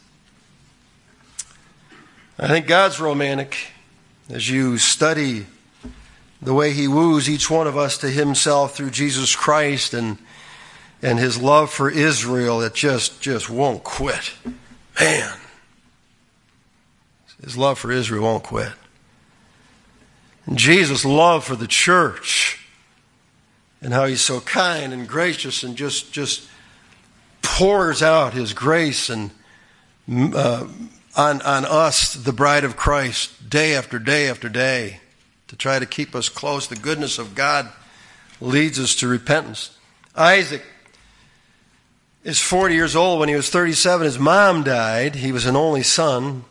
I 2.40 2.48
think 2.48 2.66
God's 2.66 3.00
romantic 3.00 3.56
as 4.30 4.50
you 4.50 4.78
study 4.78 5.46
the 6.42 6.54
way 6.54 6.74
he 6.74 6.88
woos 6.88 7.30
each 7.30 7.50
one 7.50 7.68
of 7.68 7.78
us 7.78 8.00
to 8.00 8.10
himself 8.10 8.76
through 8.76 8.90
Jesus 8.90 9.36
Christ 9.36 9.94
and 9.94 10.18
and 11.02 11.20
his 11.20 11.38
love 11.38 11.70
for 11.70 11.90
Israel 11.90 12.60
that 12.60 12.74
just 12.74 13.22
just 13.22 13.50
won't 13.50 13.84
quit. 13.84 14.34
Man. 15.00 15.38
His 17.44 17.58
love 17.58 17.78
for 17.78 17.92
Israel 17.92 18.24
won't 18.24 18.44
quit. 18.44 18.72
And 20.46 20.58
Jesus' 20.58 21.04
love 21.04 21.44
for 21.44 21.56
the 21.56 21.68
church 21.68 22.66
and 23.82 23.94
how 23.94 24.06
he's 24.06 24.22
so 24.22 24.40
kind 24.40 24.94
and 24.94 25.08
gracious 25.08 25.62
and 25.62 25.76
just 25.76 26.12
just 26.14 26.48
pours 27.42 28.02
out 28.02 28.34
his 28.34 28.54
grace 28.54 29.10
and 29.10 29.32
uh, 30.10 30.66
on 31.16 31.42
on 31.42 31.66
us, 31.66 32.14
the 32.14 32.34
bride 32.34 32.64
of 32.64 32.76
Christ, 32.76 33.50
day 33.50 33.76
after 33.76 34.00
day 34.00 34.28
after 34.30 34.50
day 34.50 35.00
to 35.48 35.56
try 35.56 35.78
to 35.78 35.86
keep 35.86 36.16
us 36.16 36.30
close. 36.30 36.68
The 36.68 36.76
goodness 36.76 37.20
of 37.20 37.36
God 37.36 37.70
leads 38.42 38.80
us 38.80 38.96
to 38.96 39.08
repentance. 39.08 39.78
Isaac 40.16 40.64
is 42.24 42.40
40 42.40 42.74
years 42.74 42.96
old. 42.96 43.20
When 43.20 43.30
he 43.30 43.36
was 43.36 43.50
37, 43.50 44.06
his 44.06 44.20
mom 44.20 44.64
died. 44.64 45.16
He 45.16 45.32
was 45.32 45.46
an 45.46 45.56
only 45.56 45.84
son 45.84 46.46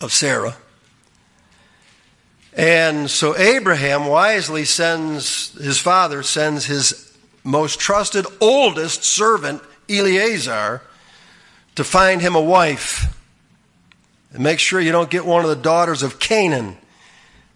of 0.00 0.12
Sarah. 0.12 0.56
And 2.56 3.10
so 3.10 3.36
Abraham 3.36 4.06
wisely 4.06 4.64
sends, 4.64 5.52
his 5.58 5.78
father 5.78 6.22
sends 6.22 6.66
his 6.66 7.16
most 7.44 7.78
trusted, 7.78 8.26
oldest 8.40 9.04
servant, 9.04 9.62
Eliezer, 9.88 10.82
to 11.76 11.84
find 11.84 12.20
him 12.20 12.34
a 12.34 12.40
wife. 12.40 13.16
And 14.32 14.42
make 14.42 14.58
sure 14.58 14.80
you 14.80 14.92
don't 14.92 15.10
get 15.10 15.26
one 15.26 15.42
of 15.42 15.50
the 15.50 15.56
daughters 15.56 16.02
of 16.02 16.18
Canaan. 16.20 16.76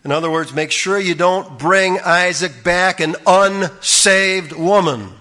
In 0.04 0.12
other 0.12 0.30
words, 0.30 0.52
make 0.52 0.70
sure 0.70 0.98
you 0.98 1.14
don't 1.14 1.58
bring 1.58 1.98
Isaac 2.00 2.62
back 2.62 3.00
an 3.00 3.16
unsaved 3.26 4.52
woman. 4.52 5.12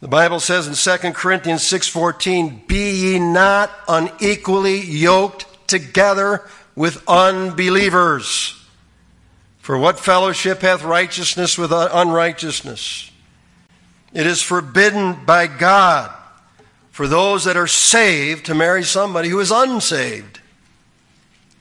The 0.00 0.08
Bible 0.08 0.40
says 0.40 0.66
in 0.66 0.74
2 0.74 1.14
Corinthians 1.14 1.62
6:14, 1.62 2.64
"Be 2.66 2.90
ye 2.90 3.18
not 3.18 3.70
unequally 3.88 4.80
yoked 4.80 5.46
together 5.66 6.42
with 6.76 7.02
unbelievers. 7.08 8.60
For 9.60 9.78
what 9.78 9.98
fellowship 9.98 10.60
hath 10.60 10.82
righteousness 10.82 11.56
with 11.56 11.72
unrighteousness? 11.72 13.10
It 14.12 14.26
is 14.26 14.42
forbidden 14.42 15.24
by 15.24 15.46
God 15.46 16.12
for 16.94 17.08
those 17.08 17.42
that 17.42 17.56
are 17.56 17.66
saved 17.66 18.46
to 18.46 18.54
marry 18.54 18.84
somebody 18.84 19.28
who 19.28 19.40
is 19.40 19.50
unsaved." 19.50 20.38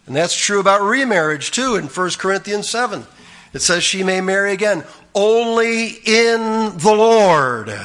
And 0.06 0.16
that's 0.16 0.36
true 0.36 0.60
about 0.60 0.84
remarriage 0.84 1.50
too 1.50 1.76
in 1.76 1.88
1 1.88 2.20
Corinthians 2.20 2.70
7. 2.70 3.08
It 3.52 3.64
says 3.64 3.84
she 3.84 4.04
may 4.04 4.22
marry 4.22 4.54
again 4.54 4.84
only 5.16 5.88
in 5.88 6.78
the 6.78 6.94
Lord. 6.94 7.76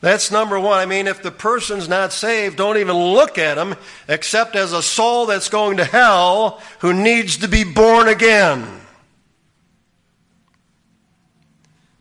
That's 0.00 0.32
number 0.32 0.58
one. 0.58 0.80
I 0.80 0.86
mean, 0.86 1.06
if 1.06 1.22
the 1.22 1.30
person's 1.30 1.88
not 1.88 2.12
saved, 2.12 2.56
don't 2.56 2.78
even 2.78 2.96
look 2.96 3.38
at 3.38 3.54
them 3.54 3.76
except 4.08 4.56
as 4.56 4.72
a 4.72 4.82
soul 4.82 5.26
that's 5.26 5.48
going 5.48 5.76
to 5.76 5.84
hell 5.84 6.60
who 6.80 6.92
needs 6.92 7.36
to 7.38 7.48
be 7.48 7.62
born 7.62 8.08
again. 8.08 8.80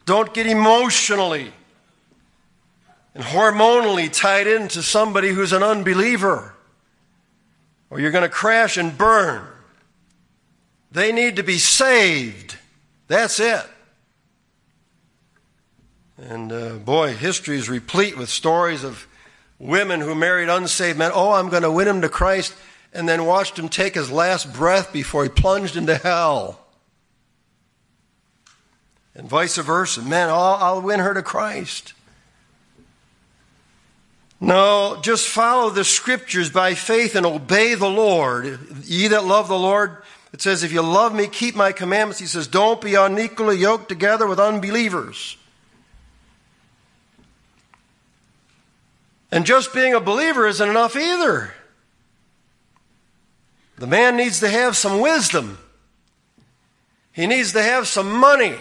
Don't 0.05 0.33
get 0.33 0.47
emotionally 0.47 1.53
and 3.15 3.23
hormonally 3.23 4.11
tied 4.11 4.45
into 4.45 4.83
somebody 4.83 5.29
who's 5.29 5.53
an 5.53 5.63
unbeliever 5.63 6.53
or 7.89 7.99
you're 7.99 8.11
going 8.11 8.23
to 8.23 8.29
crash 8.29 8.75
and 8.77 8.97
burn. 8.97 9.47
They 10.91 11.13
need 11.13 11.37
to 11.37 11.43
be 11.43 11.57
saved. 11.57 12.57
That's 13.07 13.39
it. 13.39 13.65
And 16.17 16.51
uh, 16.51 16.73
boy, 16.73 17.13
history 17.13 17.57
is 17.57 17.69
replete 17.69 18.17
with 18.17 18.29
stories 18.29 18.83
of 18.83 19.07
women 19.59 20.01
who 20.01 20.13
married 20.13 20.49
unsaved 20.49 20.97
men. 20.97 21.11
Oh, 21.13 21.31
I'm 21.31 21.49
going 21.49 21.63
to 21.63 21.71
win 21.71 21.87
him 21.87 22.01
to 22.01 22.09
Christ, 22.09 22.53
and 22.93 23.07
then 23.07 23.25
watched 23.25 23.57
him 23.57 23.69
take 23.69 23.95
his 23.95 24.11
last 24.11 24.53
breath 24.53 24.91
before 24.91 25.23
he 25.23 25.29
plunged 25.29 25.75
into 25.77 25.95
hell. 25.95 26.59
And 29.13 29.29
vice 29.29 29.57
versa. 29.57 30.01
Man, 30.01 30.29
I'll, 30.29 30.57
I'll 30.59 30.81
win 30.81 30.99
her 30.99 31.13
to 31.13 31.23
Christ. 31.23 31.93
No, 34.41 34.99
just 35.01 35.27
follow 35.27 35.69
the 35.69 35.83
scriptures 35.83 36.49
by 36.49 36.73
faith 36.73 37.15
and 37.15 37.25
obey 37.25 37.75
the 37.75 37.89
Lord. 37.89 38.59
Ye 38.83 39.07
that 39.07 39.25
love 39.25 39.47
the 39.47 39.57
Lord, 39.57 40.03
it 40.33 40.41
says, 40.41 40.63
if 40.63 40.73
you 40.73 40.81
love 40.81 41.15
me, 41.15 41.27
keep 41.27 41.55
my 41.55 41.71
commandments. 41.71 42.19
He 42.19 42.25
says, 42.25 42.45
don't 42.47 42.81
be 42.81 42.95
unequally 42.95 43.57
yoked 43.57 43.87
together 43.87 44.27
with 44.27 44.39
unbelievers. 44.39 45.37
And 49.31 49.45
just 49.45 49.73
being 49.73 49.93
a 49.93 49.99
believer 49.99 50.47
isn't 50.47 50.69
enough 50.69 50.95
either. 50.95 51.53
The 53.77 53.87
man 53.87 54.15
needs 54.17 54.39
to 54.41 54.49
have 54.49 54.77
some 54.77 54.99
wisdom. 54.99 55.57
He 57.11 57.27
needs 57.27 57.53
to 57.53 57.63
have 57.63 57.87
some 57.87 58.11
money. 58.11 58.55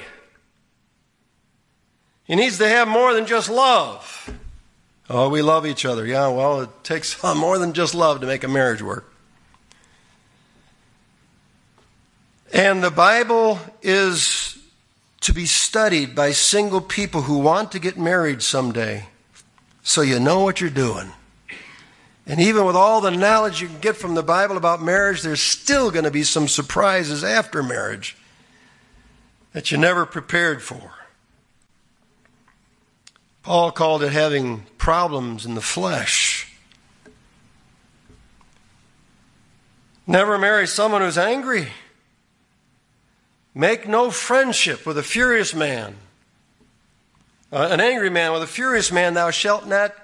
He 2.24 2.36
needs 2.36 2.58
to 2.58 2.68
have 2.68 2.88
more 2.88 3.12
than 3.12 3.26
just 3.26 3.50
love. 3.50 4.32
Oh, 5.08 5.28
we 5.28 5.42
love 5.42 5.66
each 5.66 5.84
other. 5.84 6.06
Yeah, 6.06 6.28
well, 6.28 6.62
it 6.62 6.70
takes 6.82 7.22
more 7.36 7.58
than 7.58 7.72
just 7.72 7.94
love 7.94 8.20
to 8.20 8.26
make 8.26 8.44
a 8.44 8.48
marriage 8.48 8.82
work. 8.82 9.10
And 12.52 12.82
the 12.84 12.90
Bible 12.90 13.58
is 13.82 14.56
to 15.22 15.32
be 15.32 15.46
studied 15.46 16.14
by 16.14 16.30
single 16.30 16.80
people 16.80 17.22
who 17.22 17.38
want 17.38 17.72
to 17.72 17.78
get 17.78 17.98
married 17.98 18.42
someday 18.42 19.08
so 19.82 20.02
you 20.02 20.20
know 20.20 20.40
what 20.40 20.60
you're 20.60 20.70
doing. 20.70 21.12
And 22.26 22.40
even 22.40 22.64
with 22.64 22.76
all 22.76 23.00
the 23.00 23.10
knowledge 23.10 23.60
you 23.60 23.68
can 23.68 23.80
get 23.80 23.96
from 23.96 24.14
the 24.14 24.22
Bible 24.22 24.56
about 24.56 24.82
marriage, 24.82 25.22
there's 25.22 25.42
still 25.42 25.90
going 25.90 26.04
to 26.04 26.10
be 26.10 26.22
some 26.22 26.48
surprises 26.48 27.22
after 27.22 27.62
marriage 27.62 28.16
that 29.52 29.70
you 29.70 29.76
never 29.76 30.06
prepared 30.06 30.62
for. 30.62 30.92
Paul 33.44 33.72
called 33.72 34.02
it 34.02 34.10
having 34.10 34.64
problems 34.78 35.44
in 35.44 35.54
the 35.54 35.60
flesh. 35.60 36.50
Never 40.06 40.38
marry 40.38 40.66
someone 40.66 41.02
who's 41.02 41.18
angry. 41.18 41.68
Make 43.54 43.86
no 43.86 44.10
friendship 44.10 44.86
with 44.86 44.96
a 44.96 45.02
furious 45.02 45.54
man. 45.54 45.96
Uh, 47.52 47.68
an 47.70 47.80
angry 47.80 48.10
man 48.10 48.32
with 48.32 48.42
a 48.42 48.46
furious 48.46 48.90
man 48.90 49.12
thou 49.12 49.30
shalt 49.30 49.66
not 49.66 49.94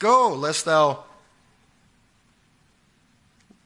go, 0.00 0.34
lest 0.34 0.64
thou 0.64 1.04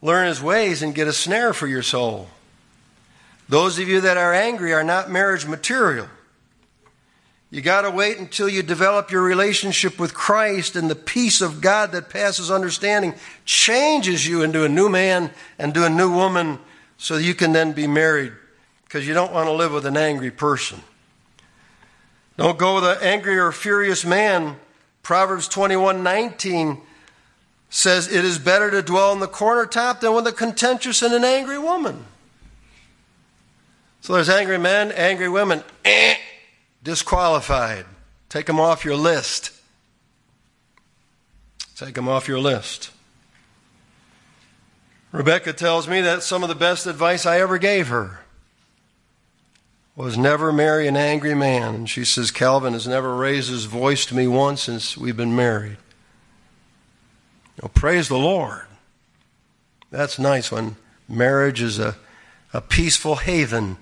learn 0.03 0.29
his 0.29 0.43
ways 0.43 0.83
and 0.83 0.95
get 0.95 1.09
a 1.09 1.13
snare 1.13 1.55
for 1.55 1.67
your 1.67 1.83
soul. 1.83 2.29
Those 3.49 3.79
of 3.79 3.89
you 3.89 4.03
that 4.03 4.19
are 4.19 4.35
angry 4.35 4.75
are 4.75 4.85
not 4.85 5.11
marriage 5.11 5.47
material. 5.47 6.09
You 7.53 7.61
got 7.61 7.83
to 7.83 7.91
wait 7.91 8.17
until 8.17 8.49
you 8.49 8.63
develop 8.63 9.11
your 9.11 9.21
relationship 9.21 9.99
with 9.99 10.15
Christ 10.15 10.75
and 10.75 10.89
the 10.89 10.95
peace 10.95 11.43
of 11.43 11.61
God 11.61 11.93
that 11.93 12.09
passes 12.09 12.51
understanding 12.51 13.15
changes 13.45 14.27
you 14.27 14.41
into 14.41 14.65
a 14.65 14.71
new 14.71 14.89
man 14.89 15.31
and 15.59 15.75
to 15.75 15.85
a 15.85 15.91
new 15.91 16.11
woman 16.11 16.59
so 16.97 17.19
you 17.19 17.35
can 17.35 17.53
then 17.53 17.73
be 17.73 17.87
married 17.87 18.33
because 18.85 19.07
you 19.07 19.13
don't 19.13 19.35
want 19.35 19.49
to 19.49 19.53
live 19.53 19.71
with 19.71 19.85
an 19.85 19.99
angry 19.99 20.31
person. 20.31 20.81
Don't 22.39 22.59
go 22.59 22.77
with 22.77 22.85
an 22.85 22.97
angry 23.03 23.37
or 23.37 23.53
furious 23.53 24.03
man. 24.03 24.57
Proverbs 25.03 25.47
21 25.47 26.03
19 26.03 26.81
says, 27.69 28.11
It 28.11 28.25
is 28.25 28.39
better 28.39 28.71
to 28.71 28.81
dwell 28.81 29.13
in 29.13 29.21
the 29.21 29.29
corner 29.29 29.67
top 29.67 30.01
than 30.01 30.15
with 30.15 30.27
a 30.27 30.33
contentious 30.33 31.03
and 31.03 31.13
an 31.13 31.23
angry 31.25 31.59
woman. 31.59 32.07
So 34.01 34.15
there's 34.15 34.31
angry 34.31 34.57
men, 34.57 34.91
angry 34.93 35.29
women. 35.29 35.63
Eh 35.85 36.17
disqualified. 36.83 37.87
Take 38.29 38.47
them 38.47 38.61
off 38.61 38.85
your 38.85 38.97
list. 38.97 39.53
Take 41.77 41.95
them 41.95 42.09
off 42.09 42.29
your 42.29 42.39
list. 42.39 42.91
Rebecca 45.11 45.53
tells 45.53 45.87
me 45.87 46.01
that 46.01 46.23
some 46.23 46.43
of 46.43 46.49
the 46.49 46.55
best 46.55 46.87
advice 46.87 47.27
I 47.27 47.41
ever 47.41 47.59
gave 47.59 47.89
her 47.89 48.21
was 49.95 50.17
never 50.17 50.53
marry 50.53 50.89
an 50.89 50.97
angry 50.97 51.35
man. 51.35 51.75
And 51.75 51.91
she 51.91 52.05
says, 52.05 52.31
Calvin 52.31 52.73
has 52.73 52.89
never 52.89 53.15
raised 53.15 53.51
his 53.51 53.67
voice 53.67 54.07
to 54.07 54.15
me 54.15 54.27
once 54.27 54.63
since 54.63 54.97
we've 54.97 55.17
been 55.17 55.37
married. 55.37 55.77
Well, 57.61 57.71
praise 57.75 58.09
the 58.09 58.19
Lord. 58.19 58.63
That's 59.91 60.19
nice 60.19 60.51
when 60.51 60.77
marriage 61.07 61.61
is 61.61 61.79
a, 61.79 61.97
a 62.55 62.63
peaceful 62.63 63.17
haven 63.17 63.77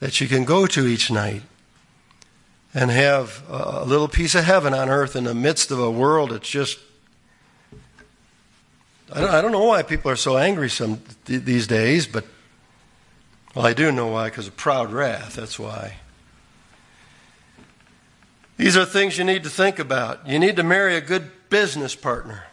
that 0.00 0.20
you 0.20 0.26
can 0.26 0.44
go 0.44 0.66
to 0.66 0.86
each 0.86 1.08
night 1.08 1.42
and 2.74 2.90
have 2.90 3.42
a 3.48 3.84
little 3.84 4.08
piece 4.08 4.34
of 4.34 4.44
heaven 4.44 4.72
on 4.74 4.88
earth 4.88 5.14
in 5.16 5.24
the 5.24 5.34
midst 5.34 5.70
of 5.70 5.78
a 5.78 5.90
world 5.90 6.30
that's 6.30 6.48
just. 6.48 6.78
I 9.14 9.42
don't, 9.42 9.52
know 9.52 9.64
why 9.64 9.82
people 9.82 10.10
are 10.10 10.16
so 10.16 10.38
angry 10.38 10.70
some 10.70 11.02
these 11.26 11.66
days, 11.66 12.06
but 12.06 12.24
well, 13.54 13.66
I 13.66 13.74
do 13.74 13.92
know 13.92 14.06
why 14.06 14.30
because 14.30 14.46
of 14.46 14.56
proud 14.56 14.90
wrath. 14.90 15.34
That's 15.34 15.58
why. 15.58 15.96
These 18.56 18.76
are 18.76 18.86
things 18.86 19.18
you 19.18 19.24
need 19.24 19.42
to 19.42 19.50
think 19.50 19.78
about. 19.78 20.26
You 20.26 20.38
need 20.38 20.56
to 20.56 20.62
marry 20.62 20.96
a 20.96 21.00
good 21.02 21.30
business 21.50 21.94
partner. 21.94 22.44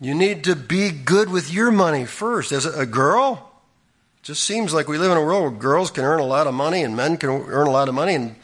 You 0.00 0.14
need 0.14 0.44
to 0.44 0.56
be 0.56 0.90
good 0.90 1.30
with 1.30 1.52
your 1.52 1.70
money 1.70 2.04
first. 2.04 2.52
As 2.52 2.66
a 2.66 2.86
girl, 2.86 3.52
it 4.18 4.24
just 4.24 4.42
seems 4.42 4.74
like 4.74 4.88
we 4.88 4.98
live 4.98 5.12
in 5.12 5.16
a 5.16 5.24
world 5.24 5.42
where 5.42 5.50
girls 5.50 5.90
can 5.90 6.04
earn 6.04 6.20
a 6.20 6.24
lot 6.24 6.46
of 6.46 6.54
money 6.54 6.82
and 6.82 6.96
men 6.96 7.16
can 7.16 7.30
earn 7.30 7.66
a 7.66 7.70
lot 7.70 7.88
of 7.88 7.94
money, 7.94 8.14
and 8.14 8.34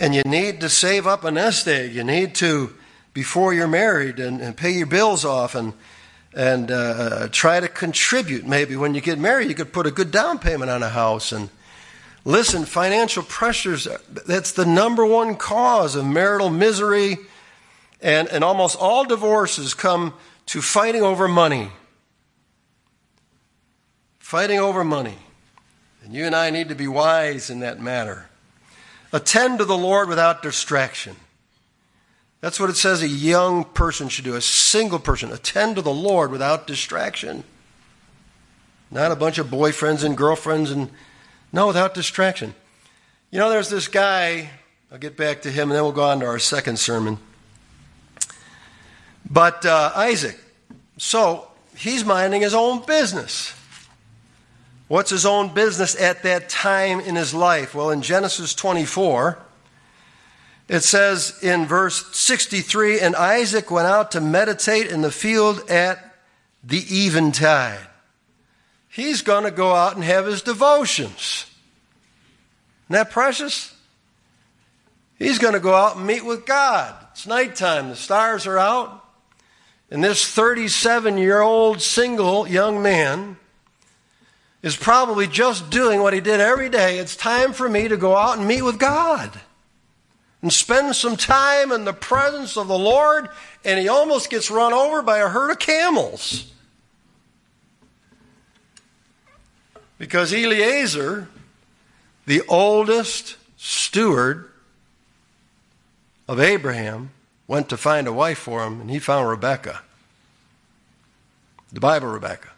and 0.00 0.14
you 0.14 0.22
need 0.24 0.60
to 0.60 0.68
save 0.68 1.06
up 1.06 1.24
a 1.24 1.30
nest 1.30 1.66
egg. 1.66 1.94
You 1.94 2.04
need 2.04 2.34
to, 2.36 2.74
before 3.12 3.52
you're 3.52 3.68
married, 3.68 4.18
and, 4.18 4.40
and 4.40 4.56
pay 4.56 4.70
your 4.70 4.86
bills 4.86 5.24
off 5.24 5.54
and, 5.54 5.72
and 6.34 6.70
uh, 6.70 7.28
try 7.32 7.60
to 7.60 7.68
contribute. 7.68 8.46
Maybe 8.46 8.76
when 8.76 8.94
you 8.94 9.00
get 9.00 9.18
married, 9.18 9.48
you 9.48 9.54
could 9.54 9.72
put 9.72 9.86
a 9.86 9.90
good 9.90 10.10
down 10.10 10.38
payment 10.38 10.70
on 10.70 10.82
a 10.82 10.88
house. 10.88 11.32
And 11.32 11.50
listen, 12.24 12.64
financial 12.64 13.22
pressures, 13.22 13.88
that's 14.26 14.52
the 14.52 14.66
number 14.66 15.04
one 15.04 15.34
cause 15.34 15.96
of 15.96 16.04
marital 16.04 16.50
misery. 16.50 17.18
And, 18.00 18.28
and 18.28 18.44
almost 18.44 18.76
all 18.78 19.04
divorces 19.04 19.74
come 19.74 20.14
to 20.46 20.62
fighting 20.62 21.02
over 21.02 21.26
money. 21.26 21.72
Fighting 24.20 24.60
over 24.60 24.84
money. 24.84 25.18
And 26.04 26.14
you 26.14 26.24
and 26.24 26.36
I 26.36 26.50
need 26.50 26.68
to 26.68 26.76
be 26.76 26.86
wise 26.86 27.50
in 27.50 27.60
that 27.60 27.80
matter. 27.80 28.28
Attend 29.12 29.58
to 29.58 29.64
the 29.64 29.76
Lord 29.76 30.08
without 30.08 30.42
distraction. 30.42 31.16
That's 32.40 32.60
what 32.60 32.70
it 32.70 32.76
says 32.76 33.02
a 33.02 33.08
young 33.08 33.64
person 33.64 34.08
should 34.08 34.24
do, 34.24 34.34
a 34.34 34.40
single 34.40 34.98
person. 34.98 35.32
Attend 35.32 35.76
to 35.76 35.82
the 35.82 35.92
Lord 35.92 36.30
without 36.30 36.66
distraction. 36.66 37.42
Not 38.90 39.10
a 39.10 39.16
bunch 39.16 39.38
of 39.38 39.48
boyfriends 39.48 40.04
and 40.04 40.16
girlfriends 40.16 40.70
and 40.70 40.90
no, 41.52 41.66
without 41.66 41.94
distraction. 41.94 42.54
You 43.30 43.38
know, 43.38 43.50
there's 43.50 43.70
this 43.70 43.88
guy, 43.88 44.50
I'll 44.92 44.98
get 44.98 45.16
back 45.16 45.42
to 45.42 45.50
him 45.50 45.70
and 45.70 45.76
then 45.76 45.82
we'll 45.82 45.92
go 45.92 46.04
on 46.04 46.20
to 46.20 46.26
our 46.26 46.38
second 46.38 46.78
sermon. 46.78 47.18
But 49.28 49.64
uh, 49.66 49.92
Isaac, 49.94 50.38
so 50.96 51.48
he's 51.76 52.04
minding 52.04 52.42
his 52.42 52.54
own 52.54 52.84
business. 52.84 53.52
What's 54.88 55.10
his 55.10 55.26
own 55.26 55.52
business 55.52 56.00
at 56.00 56.22
that 56.22 56.48
time 56.48 57.00
in 57.00 57.14
his 57.14 57.34
life? 57.34 57.74
Well, 57.74 57.90
in 57.90 58.00
Genesis 58.00 58.54
24, 58.54 59.38
it 60.68 60.80
says 60.80 61.38
in 61.42 61.66
verse 61.66 62.16
63 62.16 63.00
And 63.00 63.14
Isaac 63.14 63.70
went 63.70 63.86
out 63.86 64.10
to 64.12 64.20
meditate 64.20 64.90
in 64.90 65.02
the 65.02 65.10
field 65.10 65.68
at 65.70 66.16
the 66.64 66.78
eventide. 66.78 67.86
He's 68.88 69.20
going 69.20 69.44
to 69.44 69.50
go 69.50 69.74
out 69.74 69.94
and 69.94 70.04
have 70.04 70.26
his 70.26 70.42
devotions. 70.42 71.44
Isn't 72.86 72.94
that 72.94 73.10
precious? 73.10 73.74
He's 75.18 75.38
going 75.38 75.54
to 75.54 75.60
go 75.60 75.74
out 75.74 75.96
and 75.96 76.06
meet 76.06 76.24
with 76.24 76.46
God. 76.46 76.94
It's 77.12 77.26
nighttime, 77.26 77.90
the 77.90 77.96
stars 77.96 78.46
are 78.46 78.58
out. 78.58 79.04
And 79.90 80.02
this 80.02 80.26
37 80.26 81.18
year 81.18 81.40
old 81.40 81.82
single 81.82 82.48
young 82.48 82.82
man 82.82 83.36
is 84.62 84.76
probably 84.76 85.26
just 85.26 85.70
doing 85.70 86.00
what 86.00 86.12
he 86.12 86.20
did 86.20 86.40
every 86.40 86.68
day. 86.68 86.98
It's 86.98 87.16
time 87.16 87.52
for 87.52 87.68
me 87.68 87.88
to 87.88 87.96
go 87.96 88.16
out 88.16 88.38
and 88.38 88.46
meet 88.46 88.62
with 88.62 88.78
God 88.78 89.40
and 90.42 90.52
spend 90.52 90.94
some 90.94 91.16
time 91.16 91.72
in 91.72 91.84
the 91.84 91.92
presence 91.92 92.56
of 92.56 92.68
the 92.68 92.78
Lord, 92.78 93.28
and 93.64 93.78
he 93.78 93.88
almost 93.88 94.30
gets 94.30 94.50
run 94.50 94.72
over 94.72 95.02
by 95.02 95.18
a 95.18 95.28
herd 95.28 95.50
of 95.50 95.58
camels. 95.58 96.52
Because 99.98 100.32
Eliezer, 100.32 101.28
the 102.26 102.42
oldest 102.48 103.36
steward 103.56 104.48
of 106.28 106.38
Abraham, 106.38 107.10
went 107.48 107.68
to 107.70 107.76
find 107.76 108.06
a 108.06 108.12
wife 108.12 108.38
for 108.38 108.64
him, 108.64 108.80
and 108.80 108.90
he 108.90 109.00
found 109.00 109.28
Rebekah. 109.28 109.82
The 111.72 111.80
Bible 111.80 112.08
Rebekah. 112.08 112.52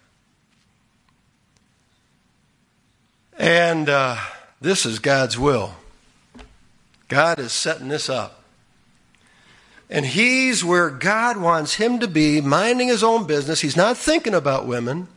And 3.40 3.88
uh, 3.88 4.18
this 4.60 4.84
is 4.84 4.98
God's 4.98 5.38
will. 5.38 5.74
God 7.08 7.38
is 7.38 7.52
setting 7.52 7.88
this 7.88 8.10
up. 8.10 8.44
And 9.88 10.04
he's 10.04 10.62
where 10.62 10.90
God 10.90 11.38
wants 11.38 11.74
him 11.74 12.00
to 12.00 12.06
be, 12.06 12.42
minding 12.42 12.88
his 12.88 13.02
own 13.02 13.26
business. 13.26 13.62
He's 13.62 13.78
not 13.78 13.96
thinking 13.96 14.34
about 14.34 14.66
women, 14.66 15.08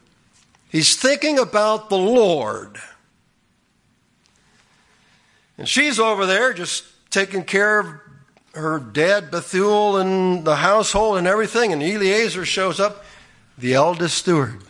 he's 0.70 0.96
thinking 0.96 1.38
about 1.38 1.90
the 1.90 1.98
Lord. 1.98 2.78
And 5.58 5.68
she's 5.68 6.00
over 6.00 6.26
there 6.26 6.54
just 6.54 6.86
taking 7.12 7.44
care 7.44 7.80
of 7.80 7.88
her 8.54 8.80
dad 8.80 9.32
Bethuel 9.32 9.98
and 9.98 10.46
the 10.46 10.56
household 10.56 11.18
and 11.18 11.28
everything. 11.28 11.74
And 11.74 11.84
Eliezer 11.84 12.46
shows 12.46 12.80
up, 12.80 13.04
the 13.58 13.74
eldest 13.74 14.18
steward. 14.18 14.62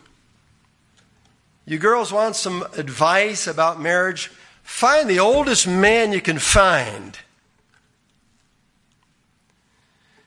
You 1.65 1.77
girls 1.77 2.11
want 2.11 2.35
some 2.35 2.63
advice 2.77 3.47
about 3.47 3.79
marriage? 3.79 4.31
Find 4.63 5.09
the 5.09 5.19
oldest 5.19 5.67
man 5.67 6.11
you 6.11 6.21
can 6.21 6.39
find. 6.39 7.17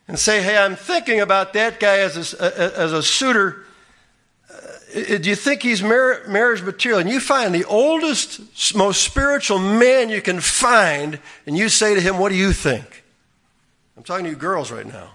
And 0.09 0.19
say, 0.19 0.41
hey, 0.41 0.57
I'm 0.57 0.77
thinking 0.77 1.21
about 1.21 1.53
that 1.55 1.81
guy 1.81 1.99
as 1.99 2.35
a, 2.35 2.79
as 2.79 2.93
a 2.93 3.03
suitor. 3.03 3.65
Uh, 4.49 5.19
do 5.19 5.29
you 5.29 5.35
think 5.35 5.63
he's 5.63 5.83
marriage 5.83 6.63
material? 6.63 7.01
And 7.01 7.11
you 7.11 7.19
find 7.19 7.55
the 7.55 7.65
oldest, 7.65 8.75
most 8.77 9.03
spiritual 9.03 9.59
man 9.59 10.09
you 10.09 10.23
can 10.23 10.41
find, 10.41 11.19
and 11.45 11.57
you 11.57 11.69
say 11.69 11.95
to 11.95 12.01
him, 12.01 12.19
What 12.19 12.29
do 12.29 12.37
you 12.37 12.53
think? 12.53 13.03
I'm 13.97 14.05
talking 14.05 14.25
to 14.25 14.31
you 14.31 14.37
girls 14.37 14.71
right 14.71 14.87
now. 14.87 15.11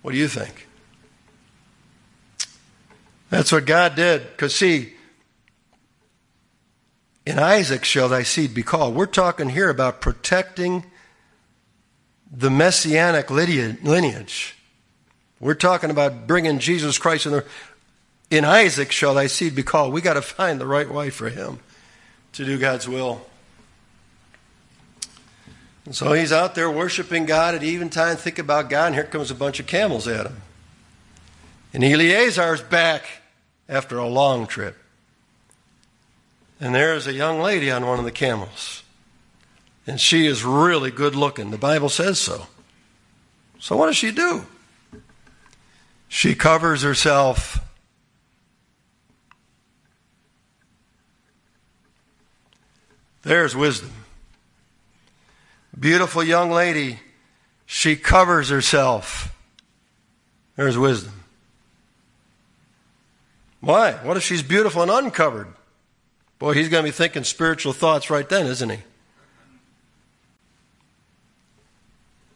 What 0.00 0.12
do 0.12 0.18
you 0.18 0.28
think? 0.28 0.66
That's 3.32 3.50
what 3.50 3.64
God 3.64 3.94
did. 3.94 4.30
Because, 4.30 4.54
see, 4.54 4.92
in 7.24 7.38
Isaac 7.38 7.82
shall 7.82 8.10
thy 8.10 8.24
seed 8.24 8.52
be 8.52 8.62
called. 8.62 8.94
We're 8.94 9.06
talking 9.06 9.48
here 9.48 9.70
about 9.70 10.02
protecting 10.02 10.84
the 12.30 12.50
messianic 12.50 13.30
lineage. 13.30 14.54
We're 15.40 15.54
talking 15.54 15.88
about 15.88 16.26
bringing 16.26 16.58
Jesus 16.58 16.98
Christ 16.98 17.24
in 17.24 17.32
there. 17.32 17.46
In 18.28 18.44
Isaac 18.44 18.92
shall 18.92 19.14
thy 19.14 19.28
seed 19.28 19.54
be 19.54 19.62
called. 19.62 19.94
We 19.94 20.02
got 20.02 20.14
to 20.14 20.22
find 20.22 20.60
the 20.60 20.66
right 20.66 20.90
wife 20.90 21.14
for 21.14 21.30
him 21.30 21.60
to 22.32 22.44
do 22.44 22.58
God's 22.58 22.86
will. 22.86 23.22
And 25.86 25.96
so 25.96 26.12
he's 26.12 26.32
out 26.32 26.54
there 26.54 26.70
worshiping 26.70 27.24
God 27.24 27.54
at 27.54 27.62
eventide, 27.62 28.18
think 28.18 28.38
about 28.38 28.68
God, 28.68 28.88
and 28.88 28.94
here 28.94 29.04
comes 29.04 29.30
a 29.30 29.34
bunch 29.34 29.58
of 29.58 29.66
camels 29.66 30.06
at 30.06 30.26
him. 30.26 30.42
And 31.72 31.82
Eliezer's 31.82 32.60
back 32.60 33.21
after 33.72 33.96
a 33.96 34.06
long 34.06 34.46
trip. 34.46 34.76
And 36.60 36.74
there's 36.74 37.06
a 37.06 37.12
young 37.12 37.40
lady 37.40 37.70
on 37.70 37.86
one 37.86 37.98
of 37.98 38.04
the 38.04 38.12
camels. 38.12 38.82
And 39.86 39.98
she 39.98 40.26
is 40.26 40.44
really 40.44 40.90
good 40.90 41.16
looking. 41.16 41.50
The 41.50 41.58
Bible 41.58 41.88
says 41.88 42.20
so. 42.20 42.46
So 43.58 43.76
what 43.76 43.86
does 43.86 43.96
she 43.96 44.12
do? 44.12 44.46
She 46.06 46.34
covers 46.34 46.82
herself. 46.82 47.58
There's 53.22 53.56
wisdom. 53.56 53.92
Beautiful 55.78 56.22
young 56.22 56.50
lady, 56.50 57.00
she 57.64 57.96
covers 57.96 58.50
herself. 58.50 59.34
There's 60.56 60.76
wisdom. 60.76 61.21
Why? 63.62 63.92
What 63.92 64.16
if 64.16 64.24
she's 64.24 64.42
beautiful 64.42 64.82
and 64.82 64.90
uncovered? 64.90 65.46
Boy, 66.40 66.54
he's 66.54 66.68
going 66.68 66.82
to 66.84 66.88
be 66.88 66.92
thinking 66.92 67.22
spiritual 67.22 67.72
thoughts 67.72 68.10
right 68.10 68.28
then, 68.28 68.46
isn't 68.46 68.68
he? 68.68 68.78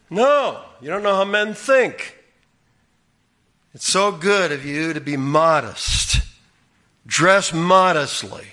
No, 0.08 0.62
you 0.80 0.88
don't 0.88 1.02
know 1.02 1.16
how 1.16 1.24
men 1.24 1.52
think. 1.52 2.16
It's 3.74 3.88
so 3.88 4.12
good 4.12 4.52
of 4.52 4.64
you 4.64 4.92
to 4.92 5.00
be 5.00 5.16
modest. 5.16 6.20
Dress 7.04 7.52
modestly. 7.52 8.46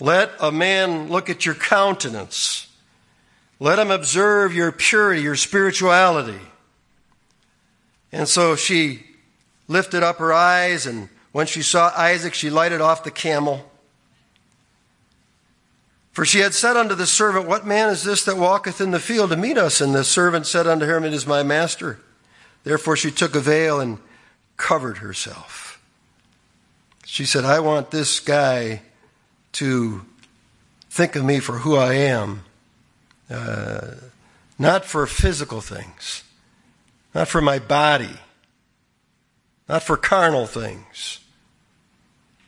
Let 0.00 0.32
a 0.40 0.50
man 0.50 1.08
look 1.08 1.28
at 1.28 1.44
your 1.44 1.54
countenance. 1.54 2.66
Let 3.60 3.78
him 3.78 3.90
observe 3.90 4.54
your 4.54 4.72
purity, 4.72 5.20
your 5.20 5.36
spirituality. 5.36 6.40
And 8.10 8.26
so 8.26 8.56
she 8.56 9.13
lifted 9.68 10.02
up 10.02 10.18
her 10.18 10.32
eyes, 10.32 10.86
and 10.86 11.08
when 11.32 11.46
she 11.46 11.62
saw 11.62 11.92
Isaac, 11.96 12.34
she 12.34 12.50
lighted 12.50 12.80
off 12.80 13.04
the 13.04 13.10
camel. 13.10 13.70
For 16.12 16.24
she 16.24 16.38
had 16.38 16.54
said 16.54 16.76
unto 16.76 16.94
the 16.94 17.06
servant, 17.06 17.48
What 17.48 17.66
man 17.66 17.88
is 17.88 18.04
this 18.04 18.24
that 18.24 18.36
walketh 18.36 18.80
in 18.80 18.92
the 18.92 19.00
field 19.00 19.30
to 19.30 19.36
meet 19.36 19.58
us? 19.58 19.80
And 19.80 19.94
the 19.94 20.04
servant 20.04 20.46
said 20.46 20.66
unto 20.66 20.86
her, 20.86 21.04
It 21.04 21.12
is 21.12 21.26
my 21.26 21.42
master. 21.42 21.98
Therefore 22.62 22.96
she 22.96 23.10
took 23.10 23.34
a 23.34 23.40
veil 23.40 23.80
and 23.80 23.98
covered 24.56 24.98
herself. 24.98 25.82
She 27.04 27.24
said, 27.24 27.44
I 27.44 27.60
want 27.60 27.90
this 27.90 28.20
guy 28.20 28.82
to 29.52 30.04
think 30.88 31.16
of 31.16 31.24
me 31.24 31.40
for 31.40 31.58
who 31.58 31.76
I 31.76 31.94
am, 31.94 32.44
uh, 33.28 33.94
not 34.56 34.84
for 34.84 35.06
physical 35.06 35.60
things, 35.60 36.22
not 37.12 37.26
for 37.26 37.40
my 37.40 37.58
body, 37.58 38.20
not 39.68 39.82
for 39.82 39.96
carnal 39.96 40.46
things. 40.46 41.20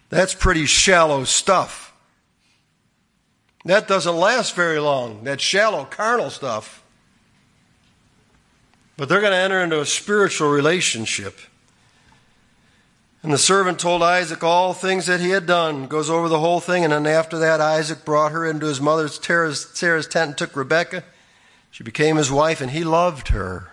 That's 0.08 0.34
pretty 0.34 0.66
shallow 0.66 1.24
stuff. 1.24 1.94
That 3.64 3.88
doesn't 3.88 4.16
last 4.16 4.54
very 4.54 4.78
long, 4.78 5.24
that 5.24 5.40
shallow 5.40 5.84
carnal 5.84 6.30
stuff. 6.30 6.84
But 8.96 9.08
they're 9.08 9.20
going 9.20 9.32
to 9.32 9.38
enter 9.38 9.60
into 9.60 9.80
a 9.80 9.86
spiritual 9.86 10.50
relationship. 10.50 11.38
And 13.22 13.32
the 13.32 13.38
servant 13.38 13.80
told 13.80 14.02
Isaac 14.02 14.44
all 14.44 14.72
things 14.72 15.06
that 15.06 15.20
he 15.20 15.30
had 15.30 15.46
done, 15.46 15.88
goes 15.88 16.08
over 16.08 16.28
the 16.28 16.38
whole 16.38 16.60
thing, 16.60 16.84
and 16.84 16.92
then 16.92 17.06
after 17.06 17.38
that, 17.40 17.60
Isaac 17.60 18.04
brought 18.04 18.30
her 18.30 18.46
into 18.46 18.66
his 18.66 18.80
mother's 18.80 19.18
Sarah's, 19.20 20.06
tent 20.06 20.28
and 20.28 20.38
took 20.38 20.54
Rebekah. 20.54 21.02
She 21.72 21.82
became 21.82 22.16
his 22.16 22.30
wife, 22.30 22.60
and 22.60 22.70
he 22.70 22.84
loved 22.84 23.28
her. 23.28 23.72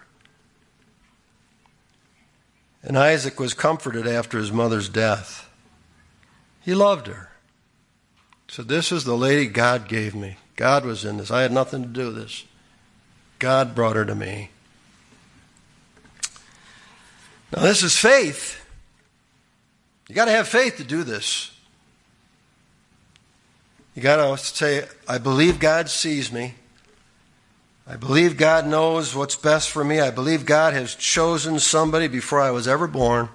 And 2.84 2.98
Isaac 2.98 3.40
was 3.40 3.54
comforted 3.54 4.06
after 4.06 4.38
his 4.38 4.52
mother's 4.52 4.90
death. 4.90 5.50
He 6.62 6.76
loved 6.76 7.08
her. 7.08 7.30
So 8.48 8.62
this 8.62 8.92
is 8.92 9.06
the 9.06 9.18
lady 9.18 9.48
God 9.48 9.88
gave 9.88 10.14
me. 10.14 10.38
God 10.56 10.86
was 10.86 11.06
in 11.06 11.18
this. 11.18 11.32
I 11.32 11.42
had 11.42 11.52
nothing 11.52 11.82
to 11.84 11.90
do 11.90 12.08
with 12.08 12.18
this. 12.18 12.44
God 13.40 13.74
brought 13.74 13.96
her 13.96 14.06
to 14.06 14.16
me. 14.16 14.50
Now, 17.56 17.64
this 17.64 17.84
is 17.84 17.98
faith. 17.98 18.64
You 20.08 20.16
got 20.16 20.26
to 20.26 20.32
have 20.32 20.48
faith 20.48 20.78
to 20.78 20.84
do 20.84 21.04
this. 21.04 21.52
You 23.96 24.02
got 24.02 24.18
to 24.18 24.44
say, 24.44 24.86
I 25.08 25.18
believe 25.18 25.60
God 25.60 25.90
sees 25.90 26.32
me. 26.32 26.56
I 27.86 27.98
believe 27.98 28.38
God 28.38 28.66
knows 28.66 29.14
what's 29.14 29.36
best 29.36 29.70
for 29.70 29.84
me. 29.84 30.00
I 30.00 30.10
believe 30.10 30.46
God 30.46 30.74
has 30.74 30.96
chosen 30.96 31.60
somebody 31.60 32.08
before 32.08 32.40
I 32.40 32.52
was 32.52 32.68
ever 32.68 32.88
born. 32.88 33.30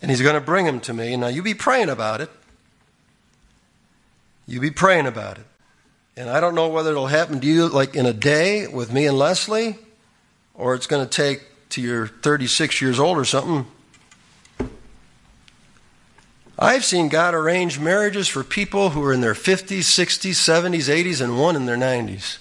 And 0.00 0.10
He's 0.10 0.20
going 0.20 0.34
to 0.34 0.40
bring 0.40 0.66
him 0.66 0.80
to 0.80 0.92
me. 0.92 1.16
Now, 1.16 1.28
you 1.28 1.42
be 1.42 1.54
praying 1.54 1.88
about 1.88 2.20
it. 2.20 2.30
You 4.46 4.60
be 4.60 4.70
praying 4.70 5.06
about 5.06 5.38
it. 5.38 5.46
And 6.16 6.28
I 6.28 6.40
don't 6.40 6.54
know 6.54 6.68
whether 6.68 6.90
it'll 6.90 7.06
happen 7.06 7.40
to 7.40 7.46
you 7.46 7.68
like 7.68 7.94
in 7.94 8.04
a 8.04 8.12
day 8.12 8.66
with 8.66 8.92
me 8.92 9.06
and 9.06 9.18
Leslie, 9.18 9.78
or 10.54 10.74
it's 10.74 10.86
going 10.86 11.02
to 11.02 11.10
take 11.10 11.42
to 11.70 11.80
your 11.80 12.06
36 12.06 12.82
years 12.82 12.98
old 12.98 13.16
or 13.16 13.24
something. 13.24 13.66
I've 16.58 16.84
seen 16.84 17.08
God 17.08 17.34
arrange 17.34 17.78
marriages 17.80 18.28
for 18.28 18.44
people 18.44 18.90
who 18.90 19.02
are 19.04 19.12
in 19.12 19.20
their 19.20 19.34
50s, 19.34 19.78
60s, 19.78 20.32
70s, 20.32 20.88
80s, 20.88 21.20
and 21.20 21.38
one 21.38 21.56
in 21.56 21.66
their 21.66 21.76
90s. 21.76 22.38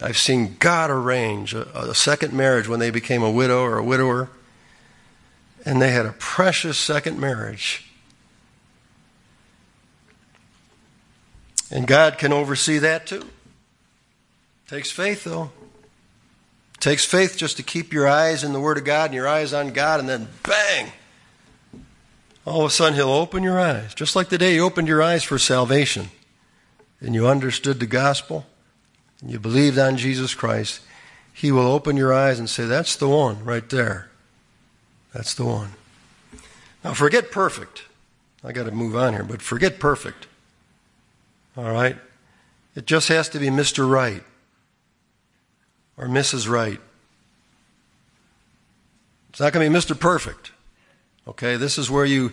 I've 0.00 0.18
seen 0.18 0.56
God 0.58 0.90
arrange 0.90 1.54
a, 1.54 1.90
a 1.90 1.94
second 1.94 2.32
marriage 2.32 2.66
when 2.66 2.80
they 2.80 2.90
became 2.90 3.22
a 3.22 3.30
widow 3.30 3.62
or 3.62 3.78
a 3.78 3.84
widower, 3.84 4.28
and 5.64 5.80
they 5.80 5.92
had 5.92 6.06
a 6.06 6.12
precious 6.12 6.76
second 6.76 7.20
marriage. 7.20 7.88
And 11.70 11.86
God 11.86 12.18
can 12.18 12.32
oversee 12.32 12.78
that 12.78 13.06
too. 13.06 13.24
Takes 14.68 14.90
faith, 14.90 15.24
though. 15.24 15.50
Takes 16.80 17.04
faith 17.04 17.36
just 17.36 17.56
to 17.58 17.62
keep 17.62 17.92
your 17.92 18.08
eyes 18.08 18.42
in 18.42 18.52
the 18.52 18.60
Word 18.60 18.76
of 18.76 18.84
God 18.84 19.06
and 19.06 19.14
your 19.14 19.28
eyes 19.28 19.52
on 19.52 19.68
God, 19.68 20.00
and 20.00 20.08
then 20.08 20.28
bang! 20.42 20.90
All 22.44 22.60
of 22.60 22.66
a 22.66 22.70
sudden, 22.70 22.94
He'll 22.94 23.08
open 23.08 23.42
your 23.42 23.60
eyes. 23.60 23.94
Just 23.94 24.16
like 24.16 24.28
the 24.28 24.38
day 24.38 24.54
He 24.54 24.60
opened 24.60 24.88
your 24.88 25.02
eyes 25.02 25.22
for 25.22 25.38
salvation, 25.38 26.10
and 27.00 27.14
you 27.14 27.26
understood 27.26 27.80
the 27.80 27.86
gospel, 27.86 28.46
and 29.20 29.30
you 29.30 29.38
believed 29.38 29.78
on 29.78 29.96
Jesus 29.96 30.34
Christ, 30.34 30.80
He 31.32 31.52
will 31.52 31.66
open 31.66 31.96
your 31.96 32.12
eyes 32.12 32.38
and 32.38 32.50
say, 32.50 32.66
That's 32.66 32.96
the 32.96 33.08
one 33.08 33.44
right 33.44 33.68
there. 33.68 34.10
That's 35.12 35.34
the 35.34 35.44
one. 35.44 35.70
Now, 36.82 36.94
forget 36.94 37.30
perfect. 37.30 37.84
I 38.42 38.52
got 38.52 38.64
to 38.64 38.72
move 38.72 38.96
on 38.96 39.12
here, 39.12 39.22
but 39.22 39.40
forget 39.40 39.78
perfect. 39.78 40.26
All 41.56 41.70
right? 41.70 41.96
It 42.74 42.86
just 42.86 43.08
has 43.08 43.28
to 43.30 43.38
be 43.38 43.48
Mr. 43.48 43.88
Right 43.88 44.24
or 45.96 46.06
Mrs. 46.06 46.48
Right. 46.48 46.80
It's 49.30 49.40
not 49.40 49.52
going 49.52 49.70
to 49.70 49.70
be 49.70 49.78
Mr. 49.78 49.98
Perfect. 49.98 50.52
Okay? 51.26 51.56
This 51.56 51.78
is 51.78 51.90
where 51.90 52.04
you 52.04 52.32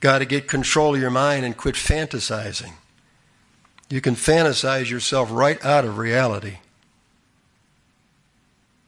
got 0.00 0.18
to 0.18 0.24
get 0.24 0.48
control 0.48 0.94
of 0.94 1.00
your 1.00 1.10
mind 1.10 1.44
and 1.44 1.56
quit 1.56 1.74
fantasizing. 1.74 2.72
You 3.88 4.00
can 4.00 4.14
fantasize 4.14 4.88
yourself 4.88 5.30
right 5.30 5.62
out 5.64 5.84
of 5.84 5.98
reality. 5.98 6.58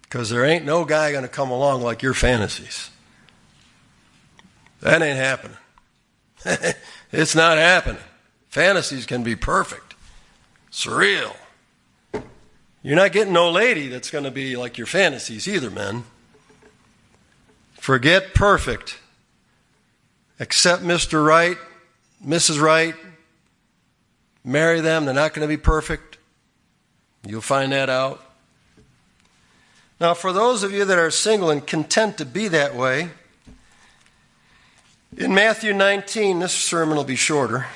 Because 0.02 0.30
there 0.30 0.44
ain't 0.44 0.64
no 0.64 0.84
guy 0.84 1.10
going 1.10 1.22
to 1.22 1.28
come 1.28 1.50
along 1.50 1.82
like 1.82 2.02
your 2.02 2.14
fantasies. 2.14 2.90
That 4.80 5.02
ain't 5.02 5.16
happening. 5.16 5.56
it's 7.12 7.34
not 7.34 7.58
happening. 7.58 8.02
Fantasies 8.48 9.06
can 9.06 9.22
be 9.22 9.34
perfect, 9.34 9.94
surreal. 10.70 11.34
You're 12.82 12.96
not 12.96 13.12
getting 13.12 13.32
no 13.32 13.50
lady 13.50 13.88
that's 13.88 14.10
going 14.10 14.24
to 14.24 14.30
be 14.30 14.56
like 14.56 14.76
your 14.76 14.86
fantasies 14.86 15.46
either, 15.48 15.70
men. 15.70 16.04
Forget 17.74 18.34
perfect. 18.34 18.98
Accept 20.40 20.82
Mr. 20.82 21.24
Right, 21.24 21.56
Mrs. 22.26 22.60
Right. 22.60 22.94
Marry 24.44 24.80
them. 24.80 25.04
They're 25.04 25.14
not 25.14 25.34
going 25.34 25.46
to 25.46 25.48
be 25.48 25.60
perfect. 25.60 26.18
You'll 27.26 27.40
find 27.40 27.72
that 27.72 27.88
out. 27.88 28.24
Now, 30.00 30.14
for 30.14 30.32
those 30.32 30.64
of 30.64 30.72
you 30.72 30.84
that 30.84 30.98
are 30.98 31.10
single 31.10 31.50
and 31.50 31.64
content 31.64 32.18
to 32.18 32.24
be 32.24 32.48
that 32.48 32.74
way, 32.74 33.10
in 35.16 35.34
Matthew 35.34 35.72
19, 35.72 36.40
this 36.40 36.52
sermon 36.52 36.96
will 36.96 37.04
be 37.04 37.16
shorter. 37.16 37.66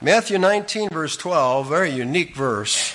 Matthew 0.00 0.38
19, 0.38 0.88
verse 0.88 1.16
12, 1.16 1.68
very 1.68 1.90
unique 1.90 2.34
verse. 2.34 2.94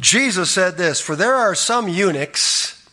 Jesus 0.00 0.50
said 0.50 0.78
this 0.78 1.00
For 1.00 1.14
there 1.14 1.34
are 1.34 1.54
some 1.54 1.88
eunuchs 1.88 2.88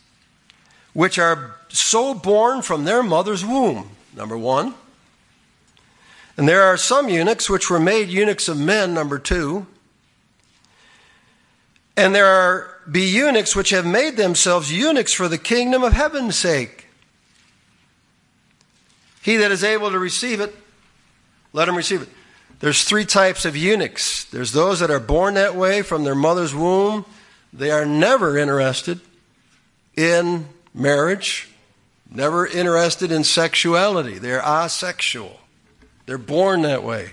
which 0.92 1.18
are 1.18 1.56
so 1.72 2.14
born 2.14 2.62
from 2.62 2.84
their 2.84 3.02
mother's 3.02 3.44
womb, 3.44 3.90
number 4.14 4.36
one. 4.36 4.74
And 6.36 6.48
there 6.48 6.62
are 6.62 6.76
some 6.76 7.08
eunuchs 7.08 7.50
which 7.50 7.70
were 7.70 7.80
made 7.80 8.08
eunuchs 8.08 8.48
of 8.48 8.58
men, 8.58 8.94
number 8.94 9.18
two. 9.18 9.66
And 11.96 12.14
there 12.14 12.26
are 12.26 12.72
be 12.90 13.02
eunuchs 13.02 13.54
which 13.54 13.70
have 13.70 13.86
made 13.86 14.16
themselves 14.16 14.72
eunuchs 14.72 15.12
for 15.12 15.28
the 15.28 15.38
kingdom 15.38 15.82
of 15.82 15.92
heaven's 15.92 16.36
sake. 16.36 16.86
He 19.22 19.36
that 19.36 19.52
is 19.52 19.62
able 19.62 19.90
to 19.90 19.98
receive 19.98 20.40
it, 20.40 20.54
let 21.52 21.68
him 21.68 21.76
receive 21.76 22.02
it. 22.02 22.08
There's 22.58 22.84
three 22.84 23.04
types 23.04 23.44
of 23.44 23.56
eunuchs. 23.56 24.24
There's 24.24 24.52
those 24.52 24.80
that 24.80 24.90
are 24.90 25.00
born 25.00 25.34
that 25.34 25.54
way 25.54 25.82
from 25.82 26.04
their 26.04 26.14
mother's 26.14 26.54
womb. 26.54 27.04
They 27.52 27.70
are 27.70 27.84
never 27.84 28.38
interested 28.38 29.00
in 29.96 30.46
marriage, 30.74 31.48
never 32.14 32.46
interested 32.46 33.10
in 33.10 33.24
sexuality. 33.24 34.18
They're 34.18 34.42
asexual. 34.42 35.40
They're 36.06 36.18
born 36.18 36.62
that 36.62 36.82
way. 36.82 37.12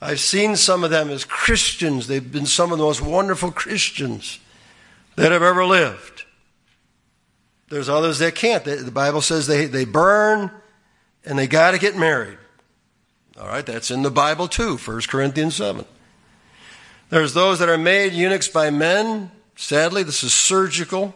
I've 0.00 0.20
seen 0.20 0.56
some 0.56 0.84
of 0.84 0.90
them 0.90 1.10
as 1.10 1.24
Christians. 1.24 2.06
They've 2.06 2.32
been 2.32 2.46
some 2.46 2.72
of 2.72 2.78
the 2.78 2.84
most 2.84 3.00
wonderful 3.00 3.50
Christians 3.50 4.38
that 5.16 5.32
have 5.32 5.42
ever 5.42 5.64
lived. 5.64 6.24
There's 7.70 7.88
others 7.88 8.18
that 8.18 8.34
can't. 8.34 8.64
The 8.64 8.90
Bible 8.90 9.20
says 9.20 9.46
they, 9.46 9.66
they 9.66 9.84
burn 9.84 10.50
and 11.24 11.38
they 11.38 11.46
got 11.46 11.70
to 11.70 11.78
get 11.78 11.96
married. 11.96 12.38
All 13.40 13.48
right, 13.48 13.64
that's 13.64 13.90
in 13.90 14.02
the 14.02 14.10
Bible 14.10 14.46
too, 14.46 14.76
1 14.76 15.00
Corinthians 15.08 15.56
7. 15.56 15.84
There's 17.10 17.34
those 17.34 17.58
that 17.58 17.68
are 17.68 17.78
made 17.78 18.12
eunuchs 18.12 18.48
by 18.48 18.70
men. 18.70 19.30
Sadly, 19.56 20.02
this 20.02 20.22
is 20.22 20.32
surgical. 20.32 21.14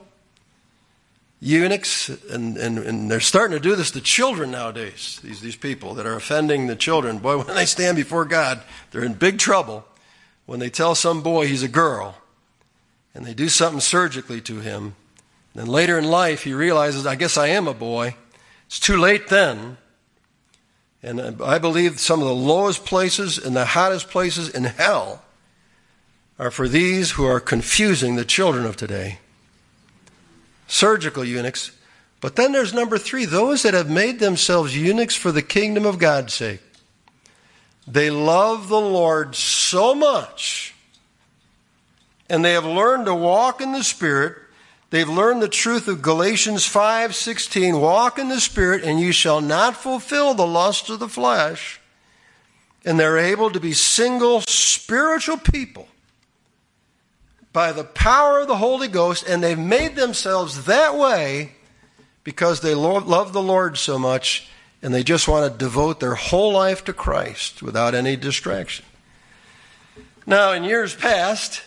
Eunuchs, 1.40 2.08
and, 2.30 2.56
and, 2.56 2.78
and 2.78 3.10
they're 3.10 3.20
starting 3.20 3.56
to 3.56 3.62
do 3.62 3.76
this 3.76 3.92
to 3.92 4.00
children 4.00 4.50
nowadays, 4.50 5.20
these, 5.22 5.40
these 5.40 5.54
people 5.54 5.94
that 5.94 6.06
are 6.06 6.16
offending 6.16 6.66
the 6.66 6.74
children. 6.74 7.18
Boy, 7.18 7.38
when 7.42 7.54
they 7.54 7.66
stand 7.66 7.96
before 7.96 8.24
God, 8.24 8.62
they're 8.90 9.04
in 9.04 9.14
big 9.14 9.38
trouble 9.38 9.84
when 10.46 10.60
they 10.60 10.70
tell 10.70 10.94
some 10.94 11.22
boy 11.22 11.46
he's 11.46 11.62
a 11.62 11.68
girl 11.68 12.16
and 13.14 13.24
they 13.24 13.34
do 13.34 13.48
something 13.48 13.80
surgically 13.80 14.40
to 14.40 14.60
him. 14.60 14.96
Then 15.54 15.66
later 15.66 15.98
in 15.98 16.04
life, 16.04 16.44
he 16.44 16.52
realizes, 16.52 17.06
I 17.06 17.16
guess 17.16 17.36
I 17.36 17.48
am 17.48 17.68
a 17.68 17.74
boy. 17.74 18.16
It's 18.66 18.80
too 18.80 18.96
late 18.96 19.28
then. 19.28 19.76
And 21.02 21.20
uh, 21.20 21.32
I 21.44 21.58
believe 21.58 22.00
some 22.00 22.20
of 22.20 22.28
the 22.28 22.34
lowest 22.34 22.84
places 22.84 23.38
and 23.38 23.54
the 23.54 23.64
hottest 23.64 24.08
places 24.10 24.48
in 24.48 24.64
hell 24.64 25.22
are 26.38 26.50
for 26.50 26.68
these 26.68 27.12
who 27.12 27.24
are 27.24 27.40
confusing 27.40 28.16
the 28.16 28.24
children 28.24 28.64
of 28.64 28.76
today. 28.76 29.18
Surgical 30.68 31.24
eunuchs. 31.24 31.72
But 32.20 32.36
then 32.36 32.52
there's 32.52 32.72
number 32.72 32.98
three 32.98 33.24
those 33.24 33.62
that 33.62 33.74
have 33.74 33.90
made 33.90 34.20
themselves 34.20 34.76
eunuchs 34.76 35.16
for 35.16 35.32
the 35.32 35.42
kingdom 35.42 35.84
of 35.84 35.98
God's 35.98 36.34
sake. 36.34 36.60
They 37.86 38.10
love 38.10 38.68
the 38.68 38.80
Lord 38.80 39.34
so 39.34 39.94
much 39.94 40.74
and 42.28 42.44
they 42.44 42.52
have 42.52 42.64
learned 42.64 43.06
to 43.06 43.14
walk 43.14 43.60
in 43.60 43.72
the 43.72 43.82
Spirit. 43.82 44.36
They've 44.90 45.08
learned 45.08 45.42
the 45.42 45.48
truth 45.48 45.88
of 45.88 46.02
Galatians 46.02 46.66
5:16, 46.66 47.80
walk 47.80 48.18
in 48.18 48.28
the 48.28 48.40
Spirit 48.40 48.84
and 48.84 49.00
you 49.00 49.12
shall 49.12 49.40
not 49.40 49.76
fulfill 49.76 50.34
the 50.34 50.46
lust 50.46 50.90
of 50.90 50.98
the 50.98 51.08
flesh. 51.08 51.80
And 52.84 52.98
they're 52.98 53.18
able 53.18 53.50
to 53.50 53.60
be 53.60 53.72
single 53.72 54.40
spiritual 54.42 55.36
people 55.36 55.88
by 57.58 57.72
the 57.72 57.82
power 57.82 58.38
of 58.38 58.46
the 58.46 58.58
Holy 58.58 58.86
Ghost 58.86 59.28
and 59.28 59.42
they've 59.42 59.58
made 59.58 59.96
themselves 59.96 60.66
that 60.66 60.96
way 60.96 61.54
because 62.22 62.60
they 62.60 62.72
love 62.72 63.32
the 63.32 63.42
Lord 63.42 63.76
so 63.76 63.98
much 63.98 64.48
and 64.80 64.94
they 64.94 65.02
just 65.02 65.26
want 65.26 65.52
to 65.52 65.58
devote 65.58 65.98
their 65.98 66.14
whole 66.14 66.52
life 66.52 66.84
to 66.84 66.92
Christ 66.92 67.60
without 67.60 67.96
any 67.96 68.14
distraction. 68.14 68.84
Now, 70.24 70.52
in 70.52 70.62
years 70.62 70.94
past, 70.94 71.64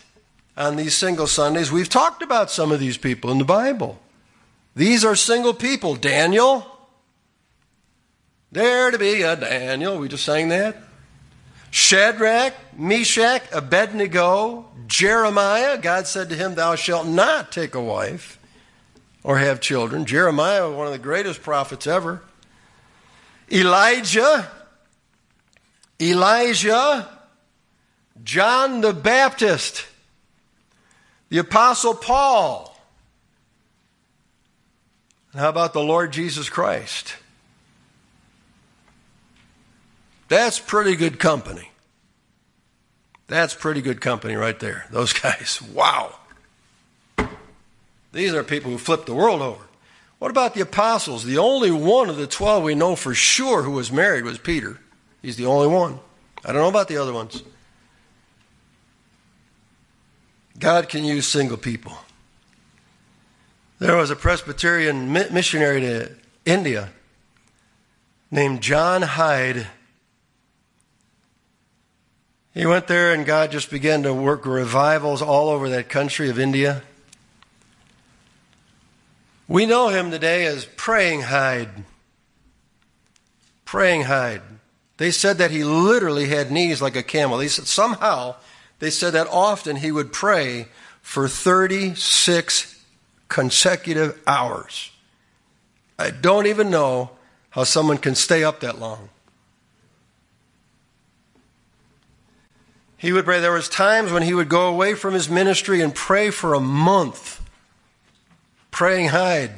on 0.56 0.78
these 0.78 0.96
single 0.96 1.28
Sundays, 1.28 1.74
we've 1.74 1.90
talked 1.90 2.24
about 2.24 2.50
some 2.50 2.72
of 2.72 2.80
these 2.80 2.98
people 2.98 3.30
in 3.30 3.38
the 3.38 3.44
Bible. 3.44 4.00
These 4.74 5.04
are 5.04 5.18
single 5.18 5.54
people. 5.54 5.96
Daniel, 5.96 6.66
there 8.50 8.92
to 8.92 8.98
be 8.98 9.24
a 9.24 9.36
Daniel. 9.36 9.98
We 9.98 10.08
just 10.08 10.24
sang 10.24 10.48
that. 10.48 10.78
Shadrach, 11.72 12.54
Meshach, 12.78 13.44
Abednego, 13.54 14.66
Jeremiah. 14.88 15.78
God 15.78 16.06
said 16.06 16.30
to 16.30 16.36
him, 16.36 16.56
Thou 16.56 16.76
shalt 16.76 17.08
not 17.08 17.52
take 17.52 17.74
a 17.74 17.82
wife 17.82 18.38
or 19.24 19.38
have 19.38 19.62
children. 19.62 20.06
Jeremiah, 20.06 20.70
one 20.70 20.86
of 20.86 20.94
the 20.94 21.00
greatest 21.00 21.42
prophets 21.42 21.88
ever. 21.88 22.22
Elijah, 23.50 24.50
Elijah, 26.00 27.10
John 28.24 28.82
the 28.82 28.94
Baptist. 28.94 29.88
The 31.30 31.38
Apostle 31.38 31.94
Paul. 31.94 32.78
How 35.34 35.48
about 35.48 35.72
the 35.72 35.82
Lord 35.82 36.12
Jesus 36.12 36.50
Christ? 36.50 37.16
That's 40.32 40.60
pretty 40.60 40.96
good 40.96 41.20
company. 41.20 41.72
That's 43.28 43.54
pretty 43.54 43.82
good 43.82 44.00
company 44.00 44.36
right 44.36 44.58
there. 44.58 44.86
Those 44.92 45.12
guys. 45.12 45.62
Wow. 45.62 46.16
These 48.14 48.34
are 48.34 48.42
people 48.42 48.72
who 48.72 48.78
flipped 48.78 49.08
the 49.08 49.14
world 49.14 49.42
over. 49.42 49.66
What 50.20 50.32
about 50.32 50.54
the 50.54 50.62
apostles? 50.62 51.26
The 51.26 51.38
only 51.38 51.70
one 51.70 52.08
of 52.08 52.16
the 52.16 52.28
12 52.28 52.64
we 52.64 52.76
know 52.76 52.96
for 52.96 53.14
sure 53.14 53.64
who 53.64 53.72
was 53.72 53.92
married 53.92 54.24
was 54.24 54.38
Peter. 54.38 54.80
He's 55.22 55.36
the 55.36 55.48
only 55.48 55.68
one. 55.68 56.00
I 56.46 56.54
don't 56.54 56.62
know 56.62 56.70
about 56.70 56.88
the 56.88 56.96
other 56.96 57.12
ones. 57.12 57.44
God 60.58 60.88
can 60.88 61.04
use 61.04 61.28
single 61.28 61.58
people. 61.58 61.98
There 63.80 63.98
was 63.98 64.10
a 64.10 64.16
Presbyterian 64.16 65.12
missionary 65.12 65.82
to 65.82 66.12
India 66.46 66.92
named 68.32 68.62
John 68.62 69.02
Hyde. 69.02 69.68
He 72.54 72.66
went 72.66 72.88
there 72.88 73.14
and 73.14 73.26
God 73.26 73.52
just 73.52 73.72
began 73.72 74.04
to 74.04 74.14
work 74.14 74.46
revivals 74.46 75.22
all 75.22 75.50
over 75.50 75.70
that 75.70 75.90
country 75.90 76.30
of 76.30 76.38
India. 76.38 76.84
We 79.48 79.66
know 79.66 79.90
him 79.90 80.12
today 80.12 80.46
as 80.46 80.66
Praying 80.66 81.22
Hyde. 81.24 81.86
Praying 83.66 84.04
Hyde. 84.04 84.42
They 84.98 85.12
said 85.12 85.38
that 85.38 85.52
he 85.52 85.64
literally 85.64 86.28
had 86.28 86.52
knees 86.52 86.82
like 86.82 86.96
a 86.96 87.04
camel. 87.04 87.38
They 87.38 87.48
said 87.48 87.68
somehow 87.68 88.36
they 88.82 88.90
said 88.90 89.14
that 89.14 89.28
often 89.28 89.78
he 89.78 89.92
would 89.92 90.12
pray 90.12 90.66
for 91.04 91.28
36 91.28 92.84
consecutive 93.28 94.20
hours. 94.26 94.92
I 96.00 96.10
don't 96.10 96.48
even 96.48 96.72
know 96.72 97.12
how 97.52 97.64
someone 97.64 98.00
can 98.00 98.16
stay 98.16 98.44
up 98.44 98.60
that 98.62 98.80
long. 98.80 99.10
He 103.02 103.12
would 103.12 103.26
pray. 103.26 103.40
There 103.40 103.52
was 103.52 103.68
times 103.68 104.12
when 104.12 104.22
he 104.22 104.36
would 104.36 104.48
go 104.48 104.68
away 104.68 104.94
from 104.94 105.16
his 105.16 105.28
ministry 105.28 105.82
and 105.82 105.94
pray 105.94 106.30
for 106.30 106.54
a 106.54 106.60
month. 106.60 107.42
Praying 108.70 109.08
Hyde. 109.08 109.56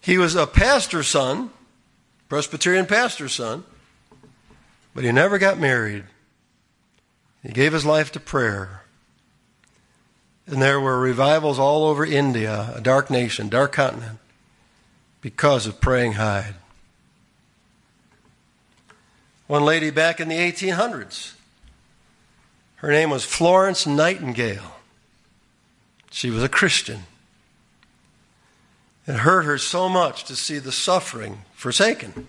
He 0.00 0.16
was 0.16 0.36
a 0.36 0.46
pastor's 0.46 1.08
son, 1.08 1.50
Presbyterian 2.28 2.86
pastor's 2.86 3.32
son, 3.32 3.64
but 4.94 5.02
he 5.02 5.10
never 5.10 5.38
got 5.38 5.58
married. 5.58 6.04
He 7.42 7.48
gave 7.48 7.72
his 7.72 7.84
life 7.84 8.12
to 8.12 8.20
prayer. 8.20 8.82
And 10.46 10.62
there 10.62 10.80
were 10.80 11.00
revivals 11.00 11.58
all 11.58 11.84
over 11.84 12.06
India, 12.06 12.72
a 12.76 12.80
dark 12.80 13.10
nation, 13.10 13.48
dark 13.48 13.72
continent, 13.72 14.20
because 15.20 15.66
of 15.66 15.80
Praying 15.80 16.12
Hyde. 16.12 16.54
One 19.52 19.66
lady 19.66 19.90
back 19.90 20.18
in 20.18 20.28
the 20.28 20.38
1800s, 20.38 21.34
her 22.76 22.90
name 22.90 23.10
was 23.10 23.22
Florence 23.22 23.86
Nightingale. 23.86 24.76
She 26.10 26.30
was 26.30 26.42
a 26.42 26.48
Christian. 26.48 27.00
It 29.06 29.12
hurt 29.12 29.42
her 29.42 29.58
so 29.58 29.90
much 29.90 30.24
to 30.24 30.36
see 30.36 30.58
the 30.58 30.72
suffering 30.72 31.42
forsaken. 31.52 32.28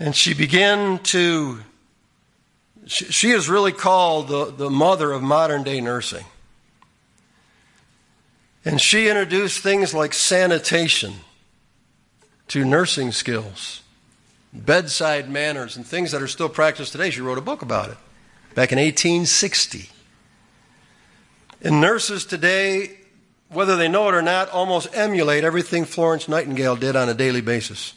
And 0.00 0.16
she 0.16 0.32
began 0.32 1.00
to, 1.00 1.60
she, 2.86 3.04
she 3.12 3.30
is 3.32 3.46
really 3.46 3.72
called 3.72 4.28
the, 4.28 4.46
the 4.46 4.70
mother 4.70 5.12
of 5.12 5.22
modern 5.22 5.64
day 5.64 5.82
nursing. 5.82 6.24
And 8.64 8.80
she 8.80 9.10
introduced 9.10 9.62
things 9.62 9.92
like 9.92 10.14
sanitation 10.14 11.12
to 12.46 12.64
nursing 12.64 13.12
skills, 13.12 13.82
bedside 14.52 15.30
manners, 15.30 15.76
and 15.76 15.86
things 15.86 16.12
that 16.12 16.22
are 16.22 16.28
still 16.28 16.48
practiced 16.48 16.92
today. 16.92 17.10
She 17.10 17.20
wrote 17.20 17.38
a 17.38 17.42
book 17.42 17.62
about 17.62 17.90
it 17.90 17.96
back 18.54 18.72
in 18.72 18.78
1860. 18.78 19.90
And 21.62 21.80
nurses 21.80 22.24
today, 22.24 22.98
whether 23.48 23.76
they 23.76 23.88
know 23.88 24.08
it 24.08 24.14
or 24.14 24.22
not, 24.22 24.48
almost 24.50 24.88
emulate 24.94 25.44
everything 25.44 25.84
Florence 25.84 26.28
Nightingale 26.28 26.76
did 26.76 26.96
on 26.96 27.08
a 27.08 27.14
daily 27.14 27.40
basis. 27.40 27.94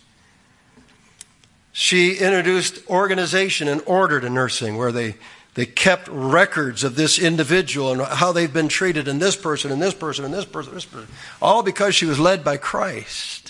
She 1.71 2.17
introduced 2.17 2.87
organization 2.89 3.67
and 3.67 3.81
order 3.85 4.19
to 4.19 4.29
nursing, 4.29 4.77
where 4.77 4.91
they, 4.91 5.15
they 5.53 5.65
kept 5.65 6.09
records 6.09 6.83
of 6.83 6.95
this 6.95 7.17
individual 7.17 7.91
and 7.93 8.01
how 8.01 8.31
they've 8.31 8.51
been 8.51 8.67
treated, 8.67 9.07
and 9.07 9.21
this 9.21 9.35
person, 9.37 9.71
and 9.71 9.81
this 9.81 9.93
person, 9.93 10.25
and 10.25 10.33
this 10.33 10.45
person, 10.45 10.73
this 10.73 10.85
person, 10.85 11.07
all 11.41 11.63
because 11.63 11.95
she 11.95 12.05
was 12.05 12.19
led 12.19 12.43
by 12.43 12.57
Christ. 12.57 13.40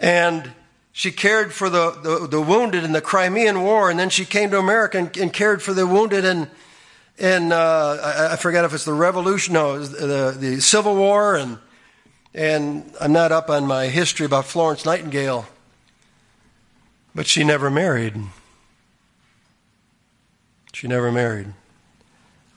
And 0.00 0.50
she 0.92 1.12
cared 1.12 1.52
for 1.52 1.68
the, 1.68 1.90
the, 1.90 2.26
the, 2.26 2.40
wounded 2.40 2.84
in 2.84 2.92
the 2.92 3.02
Crimean 3.02 3.62
War, 3.62 3.90
and 3.90 3.98
then 3.98 4.08
she 4.10 4.24
came 4.24 4.50
to 4.50 4.58
America 4.58 4.98
and, 4.98 5.16
and 5.16 5.32
cared 5.32 5.62
for 5.62 5.74
the 5.74 5.86
wounded 5.86 6.24
in, 6.24 6.50
in 7.18 7.52
uh, 7.52 7.98
I, 8.02 8.32
I, 8.32 8.36
forget 8.36 8.64
if 8.64 8.72
it's 8.72 8.86
the 8.86 8.94
Revolution, 8.94 9.54
no, 9.54 9.78
the, 9.78 10.36
the 10.36 10.60
Civil 10.60 10.96
War, 10.96 11.36
and, 11.36 11.58
and 12.34 12.90
I'm 13.00 13.12
not 13.12 13.30
up 13.30 13.50
on 13.50 13.66
my 13.66 13.86
history 13.86 14.24
about 14.24 14.46
Florence 14.46 14.84
Nightingale, 14.86 15.46
but 17.14 17.26
she 17.26 17.44
never 17.44 17.70
married. 17.70 18.16
She 20.72 20.88
never 20.88 21.12
married. 21.12 21.52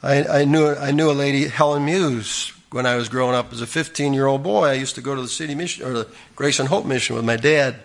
I, 0.01 0.23
I, 0.41 0.45
knew, 0.45 0.67
I 0.67 0.91
knew 0.91 1.11
a 1.11 1.13
lady, 1.13 1.47
Helen 1.47 1.85
Muse, 1.85 2.53
when 2.74 2.86
I 2.86 2.95
was 2.95 3.07
growing 3.07 3.36
up 3.36 3.53
as 3.53 3.61
a 3.61 3.67
15 3.67 4.13
year 4.13 4.26
old 4.26 4.43
boy. 4.43 4.65
I 4.65 4.74
used 4.74 4.95
to 4.95 5.01
go 5.01 5.15
to 5.15 5.21
the 5.21 5.28
city 5.28 5.55
mission, 5.55 5.86
or 5.86 5.93
the 5.93 6.07
Grace 6.36 6.59
and 6.59 6.67
Hope 6.67 6.86
mission 6.86 7.15
with 7.15 7.24
my 7.24 7.38
dad 7.38 7.76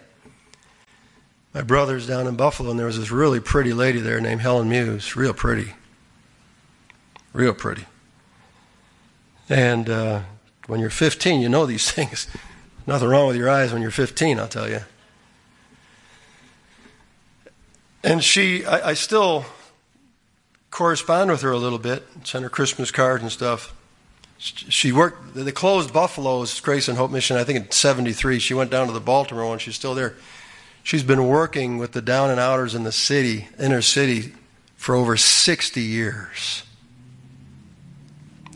my 1.55 1.63
brother's 1.63 2.07
down 2.07 2.27
in 2.27 2.37
Buffalo, 2.37 2.71
and 2.71 2.79
there 2.79 2.87
was 2.87 2.99
this 2.99 3.11
really 3.11 3.41
pretty 3.41 3.73
lady 3.73 4.01
there 4.01 4.21
named 4.21 4.41
Helen 4.43 4.69
Muse. 4.69 5.17
Real 5.17 5.33
pretty. 5.33 5.75
Real 7.33 7.55
pretty. 7.55 7.87
And 9.49 9.89
uh, 9.89 10.21
when 10.67 10.79
you're 10.79 10.91
15, 10.91 11.41
you 11.41 11.49
know 11.49 11.67
these 11.67 11.91
things. 11.91 12.29
Nothing 12.87 13.09
wrong 13.09 13.27
with 13.27 13.37
your 13.37 13.49
eyes 13.49 13.73
when 13.73 13.83
you're 13.83 13.91
15, 13.91 14.39
I'll 14.39 14.49
tell 14.49 14.69
you. 14.69 14.81
And 18.05 18.23
she, 18.23 18.65
I, 18.65 18.91
I 18.91 18.95
still 18.95 19.45
correspond 20.71 21.31
with 21.31 21.43
her 21.43 21.51
a 21.51 21.59
little 21.59 21.79
bit, 21.79 22.07
send 22.25 22.45
her 22.45 22.51
Christmas 22.51 22.91
cards 22.91 23.23
and 23.23 23.33
stuff. 23.33 23.75
She 24.39 24.93
worked, 24.93 25.35
they 25.35 25.51
closed 25.51 25.93
Buffalo's 25.93 26.61
Grace 26.61 26.87
and 26.87 26.97
Hope 26.97 27.11
Mission, 27.11 27.37
I 27.37 27.43
think 27.43 27.59
in 27.59 27.71
73. 27.73 28.39
She 28.39 28.55
went 28.55 28.71
down 28.71 28.87
to 28.87 28.93
the 28.93 29.01
Baltimore 29.01 29.47
one. 29.47 29.59
She's 29.59 29.75
still 29.75 29.95
there. 29.95 30.15
She's 30.85 31.03
been 31.03 31.27
working 31.27 31.77
with 31.77 31.93
the 31.93 32.01
down 32.01 32.31
and 32.31 32.39
outers 32.39 32.75
in 32.75 32.85
the 32.85 32.93
city, 32.93 33.49
inner 33.59 33.83
city, 33.83 34.33
for 34.77 34.95
over 34.95 35.17
60 35.17 35.81
years. 35.81 36.63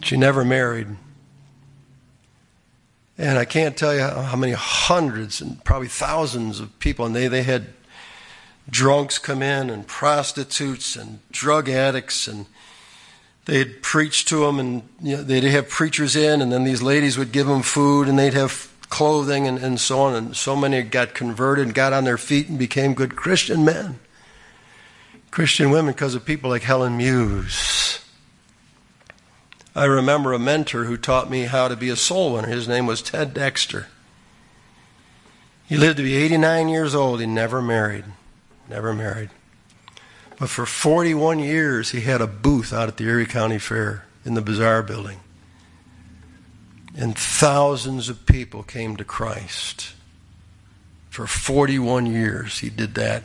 She 0.04 0.16
never 0.16 0.44
married. 0.44 0.86
And 3.18 3.38
I 3.38 3.44
can't 3.44 3.76
tell 3.76 3.94
you 3.94 4.02
how 4.02 4.36
many 4.36 4.52
hundreds 4.52 5.40
and 5.40 5.62
probably 5.64 5.88
thousands 5.88 6.60
of 6.60 6.78
people, 6.78 7.06
and 7.06 7.14
they, 7.14 7.26
they 7.26 7.42
had 7.42 7.66
drunks 8.70 9.18
come 9.18 9.42
in 9.42 9.68
and 9.68 9.86
prostitutes 9.86 10.94
and 10.94 11.18
drug 11.32 11.68
addicts 11.68 12.28
and 12.28 12.46
they'd 13.44 13.82
preach 13.82 14.24
to 14.26 14.40
them 14.40 14.58
and 14.58 14.82
you 15.00 15.16
know, 15.16 15.22
they'd 15.22 15.44
have 15.44 15.68
preachers 15.68 16.16
in 16.16 16.40
and 16.40 16.52
then 16.52 16.64
these 16.64 16.82
ladies 16.82 17.18
would 17.18 17.32
give 17.32 17.46
them 17.46 17.62
food 17.62 18.08
and 18.08 18.18
they'd 18.18 18.34
have 18.34 18.72
clothing 18.88 19.48
and, 19.48 19.58
and 19.58 19.80
so 19.80 20.00
on. 20.00 20.14
And 20.14 20.36
so 20.36 20.54
many 20.54 20.82
got 20.82 21.14
converted 21.14 21.66
and 21.66 21.74
got 21.74 21.92
on 21.92 22.04
their 22.04 22.18
feet 22.18 22.48
and 22.48 22.58
became 22.58 22.94
good 22.94 23.16
Christian 23.16 23.64
men, 23.64 23.98
Christian 25.30 25.70
women, 25.70 25.92
because 25.94 26.14
of 26.14 26.24
people 26.24 26.50
like 26.50 26.62
Helen 26.62 26.96
Muse. 26.96 28.00
I 29.74 29.86
remember 29.86 30.34
a 30.34 30.38
mentor 30.38 30.84
who 30.84 30.98
taught 30.98 31.30
me 31.30 31.44
how 31.44 31.68
to 31.68 31.76
be 31.76 31.88
a 31.88 31.96
soul 31.96 32.34
winner. 32.34 32.48
His 32.48 32.68
name 32.68 32.86
was 32.86 33.00
Ted 33.00 33.32
Dexter. 33.32 33.86
He 35.66 35.78
lived 35.78 35.96
to 35.96 36.02
be 36.02 36.14
89 36.16 36.68
years 36.68 36.94
old. 36.94 37.20
He 37.20 37.26
never 37.26 37.62
married. 37.62 38.04
Never 38.68 38.92
married. 38.92 39.30
But 40.42 40.50
for 40.50 40.66
41 40.66 41.38
years, 41.38 41.92
he 41.92 42.00
had 42.00 42.20
a 42.20 42.26
booth 42.26 42.72
out 42.72 42.88
at 42.88 42.96
the 42.96 43.04
Erie 43.04 43.26
County 43.26 43.60
Fair 43.60 44.06
in 44.24 44.34
the 44.34 44.40
Bazaar 44.42 44.82
building. 44.82 45.20
And 46.96 47.16
thousands 47.16 48.08
of 48.08 48.26
people 48.26 48.64
came 48.64 48.96
to 48.96 49.04
Christ. 49.04 49.92
For 51.10 51.28
41 51.28 52.06
years, 52.06 52.58
he 52.58 52.70
did 52.70 52.96
that. 52.96 53.22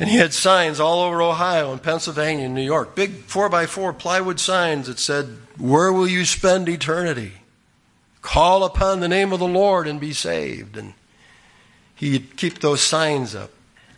And 0.00 0.08
he 0.08 0.16
had 0.16 0.32
signs 0.32 0.80
all 0.80 1.02
over 1.02 1.20
Ohio 1.20 1.70
and 1.70 1.82
Pennsylvania 1.82 2.46
and 2.46 2.54
New 2.54 2.62
York, 2.62 2.96
big 2.96 3.24
4 3.24 3.50
by 3.50 3.66
4 3.66 3.92
plywood 3.92 4.40
signs 4.40 4.86
that 4.86 4.98
said, 4.98 5.36
Where 5.58 5.92
will 5.92 6.08
you 6.08 6.24
spend 6.24 6.66
eternity? 6.66 7.32
Call 8.22 8.64
upon 8.64 9.00
the 9.00 9.08
name 9.08 9.34
of 9.34 9.38
the 9.38 9.46
Lord 9.46 9.86
and 9.86 10.00
be 10.00 10.14
saved. 10.14 10.78
And 10.78 10.94
he'd 11.94 12.38
keep 12.38 12.60
those 12.60 12.80
signs 12.80 13.34
up. 13.34 13.50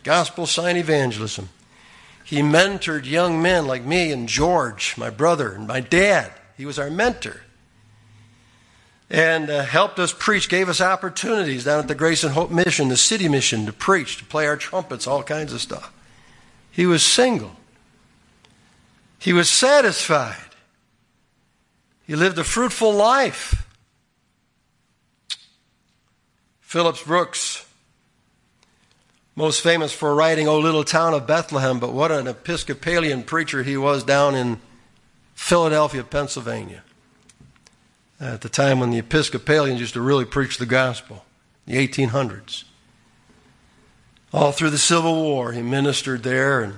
Gospel 0.07 0.45
sign 0.45 0.77
evangelism. 0.77 1.49
He 2.23 2.37
mentored 2.37 3.03
young 3.03 3.41
men 3.41 3.67
like 3.67 3.83
me 3.83 4.13
and 4.13 4.29
George, 4.29 4.95
my 4.97 5.09
brother, 5.09 5.51
and 5.51 5.67
my 5.67 5.81
dad. 5.81 6.31
He 6.55 6.65
was 6.65 6.79
our 6.79 6.89
mentor 6.89 7.41
and 9.09 9.49
uh, 9.49 9.63
helped 9.63 9.99
us 9.99 10.13
preach, 10.17 10.47
gave 10.47 10.69
us 10.69 10.79
opportunities 10.79 11.65
down 11.65 11.79
at 11.79 11.89
the 11.89 11.95
Grace 11.95 12.23
and 12.23 12.31
Hope 12.31 12.51
Mission, 12.51 12.87
the 12.87 12.95
city 12.95 13.27
mission, 13.27 13.65
to 13.65 13.73
preach, 13.73 14.15
to 14.19 14.23
play 14.23 14.47
our 14.47 14.55
trumpets, 14.55 15.07
all 15.07 15.23
kinds 15.23 15.51
of 15.51 15.59
stuff. 15.59 15.91
He 16.71 16.85
was 16.85 17.03
single. 17.03 17.57
He 19.19 19.33
was 19.33 19.49
satisfied. 19.49 20.55
He 22.05 22.15
lived 22.15 22.39
a 22.39 22.45
fruitful 22.45 22.93
life. 22.93 23.67
Phillips 26.61 27.03
Brooks, 27.03 27.66
most 29.37 29.61
famous 29.61 29.93
for 29.93 30.15
writing 30.15 30.47
O 30.47 30.57
Little 30.57 30.83
Town 30.83 31.13
of 31.13 31.27
Bethlehem, 31.27 31.79
but 31.79 31.93
what 31.93 32.11
an 32.11 32.27
Episcopalian 32.27 33.23
preacher 33.23 33.61
he 33.61 33.77
was 33.77 34.03
down 34.03 34.33
in 34.33 34.59
Philadelphia, 35.35 36.03
Pennsylvania 36.03 36.83
at 38.19 38.41
the 38.41 38.49
time 38.49 38.79
when 38.79 38.89
the 38.89 38.97
Episcopalians 38.97 39.79
used 39.79 39.93
to 39.93 40.01
really 40.01 40.25
preach 40.25 40.57
the 40.57 40.65
gospel, 40.65 41.23
the 41.67 41.75
1800s. 41.75 42.63
All 44.33 44.51
through 44.51 44.71
the 44.71 44.77
Civil 44.79 45.15
War, 45.15 45.51
he 45.51 45.61
ministered 45.61 46.23
there 46.23 46.61
and 46.61 46.73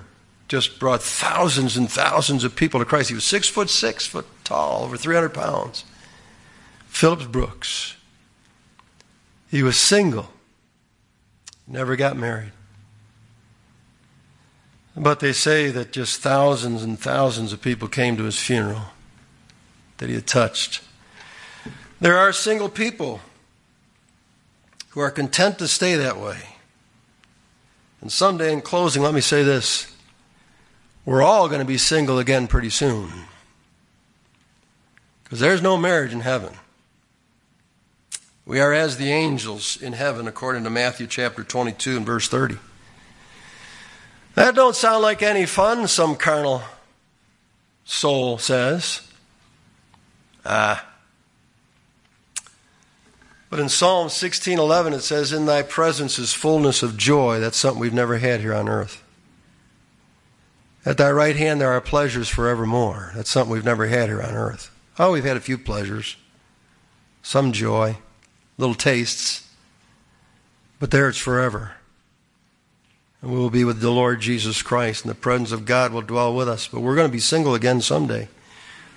just 0.49 0.79
brought 0.79 1.01
thousands 1.01 1.77
and 1.77 1.89
thousands 1.89 2.43
of 2.43 2.57
people 2.57 2.81
to 2.81 2.85
Christ. 2.85 3.07
He 3.07 3.15
was 3.15 3.23
six 3.23 3.47
foot 3.47 3.69
six 3.69 4.05
foot 4.05 4.25
tall, 4.43 4.83
over 4.83 4.97
300 4.97 5.29
pounds. 5.29 5.85
Phillips 6.87 7.25
Brooks. 7.25 7.95
He 9.49 9.63
was 9.63 9.77
single, 9.77 10.29
never 11.69 11.95
got 11.95 12.17
married. 12.17 12.51
But 14.95 15.19
they 15.19 15.31
say 15.31 15.69
that 15.69 15.91
just 15.91 16.19
thousands 16.19 16.83
and 16.83 16.99
thousands 16.99 17.53
of 17.53 17.61
people 17.61 17.87
came 17.87 18.17
to 18.17 18.23
his 18.23 18.37
funeral 18.37 18.81
that 19.97 20.09
he 20.09 20.15
had 20.15 20.27
touched. 20.27 20.81
There 22.01 22.17
are 22.17 22.33
single 22.33 22.69
people 22.69 23.21
who 24.89 24.99
are 24.99 25.11
content 25.11 25.59
to 25.59 25.67
stay 25.67 25.95
that 25.95 26.17
way. 26.17 26.37
And 28.01 28.11
someday, 28.11 28.51
in 28.51 28.61
closing, 28.61 29.03
let 29.03 29.13
me 29.13 29.21
say 29.21 29.43
this 29.43 29.93
we're 31.05 31.21
all 31.21 31.47
going 31.47 31.59
to 31.59 31.65
be 31.65 31.77
single 31.77 32.19
again 32.19 32.47
pretty 32.47 32.69
soon. 32.69 33.09
Because 35.23 35.39
there's 35.39 35.61
no 35.61 35.77
marriage 35.77 36.13
in 36.13 36.21
heaven. 36.21 36.53
We 38.49 38.59
are 38.61 38.73
as 38.73 38.97
the 38.97 39.11
angels 39.11 39.79
in 39.79 39.93
heaven, 39.93 40.27
according 40.27 40.63
to 40.63 40.71
Matthew 40.71 41.05
chapter 41.05 41.43
22 41.43 41.97
and 41.97 42.03
verse 42.03 42.27
30. 42.27 42.57
That 44.33 44.55
don't 44.55 44.75
sound 44.75 45.03
like 45.03 45.21
any 45.21 45.45
fun, 45.45 45.87
some 45.87 46.15
carnal 46.15 46.63
soul 47.85 48.39
says. 48.39 49.01
Ah. 50.43 50.83
But 53.51 53.59
in 53.59 53.69
Psalm 53.69 54.07
16:11 54.07 54.93
it 54.93 55.01
says 55.01 55.31
in 55.31 55.45
thy 55.45 55.61
presence 55.61 56.17
is 56.17 56.33
fullness 56.33 56.81
of 56.81 56.97
joy. 56.97 57.39
That's 57.39 57.55
something 57.55 57.79
we've 57.79 57.93
never 57.93 58.17
had 58.17 58.39
here 58.39 58.55
on 58.55 58.67
earth. 58.67 59.03
At 60.87 60.97
thy 60.97 61.11
right 61.11 61.35
hand 61.35 61.61
there 61.61 61.71
are 61.71 61.81
pleasures 61.81 62.29
forevermore. 62.29 63.11
That's 63.13 63.29
something 63.29 63.53
we've 63.53 63.63
never 63.63 63.85
had 63.85 64.09
here 64.09 64.23
on 64.23 64.33
earth. 64.33 64.71
Oh, 64.97 65.11
we've 65.11 65.23
had 65.23 65.37
a 65.37 65.39
few 65.39 65.59
pleasures, 65.59 66.15
some 67.21 67.51
joy, 67.51 67.97
little 68.59 68.75
tastes, 68.75 69.47
but 70.79 70.91
there 70.91 71.07
it's 71.07 71.17
forever. 71.17 71.71
And 73.21 73.31
we 73.31 73.37
will 73.37 73.49
be 73.49 73.63
with 73.63 73.79
the 73.79 73.89
Lord 73.89 74.19
Jesus 74.19 74.61
Christ, 74.61 75.03
and 75.03 75.09
the 75.09 75.15
presence 75.15 75.53
of 75.53 75.65
God 75.65 75.93
will 75.93 76.01
dwell 76.01 76.35
with 76.35 76.49
us. 76.49 76.67
But 76.67 76.81
we're 76.81 76.95
going 76.95 77.07
to 77.07 77.11
be 77.11 77.19
single 77.19 77.55
again 77.55 77.81
someday. 77.81 78.27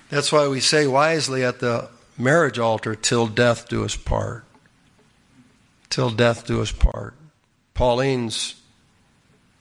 That's 0.09 0.31
why 0.31 0.47
we 0.47 0.59
say 0.59 0.85
wisely 0.85 1.43
at 1.43 1.59
the 1.59 1.89
marriage 2.17 2.59
altar, 2.59 2.93
till 2.93 3.25
death 3.25 3.67
do 3.69 3.85
us 3.85 3.95
part. 3.95 4.43
Till 5.89 6.09
death 6.09 6.45
do 6.45 6.61
us 6.61 6.71
part. 6.71 7.15
Pauline's 7.73 8.55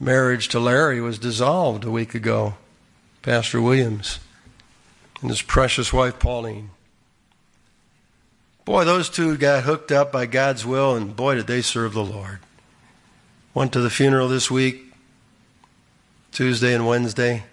marriage 0.00 0.48
to 0.48 0.59
Larry 0.59 1.00
was 1.00 1.18
dissolved 1.18 1.84
a 1.84 1.90
week 1.90 2.14
ago. 2.14 2.55
Pastor 3.22 3.62
Williams 3.62 4.18
and 5.20 5.30
his 5.30 5.42
precious 5.42 5.92
wife 5.92 6.18
Pauline. 6.18 6.70
Boy, 8.72 8.86
those 8.86 9.10
two 9.10 9.36
got 9.36 9.64
hooked 9.64 9.92
up 9.92 10.10
by 10.10 10.24
God's 10.24 10.64
will, 10.64 10.96
and 10.96 11.14
boy, 11.14 11.34
did 11.34 11.46
they 11.46 11.60
serve 11.60 11.92
the 11.92 12.02
Lord. 12.02 12.38
Went 13.52 13.70
to 13.74 13.80
the 13.80 13.90
funeral 13.90 14.28
this 14.28 14.50
week, 14.50 14.94
Tuesday 16.30 16.72
and 16.72 16.86
Wednesday. 16.86 17.44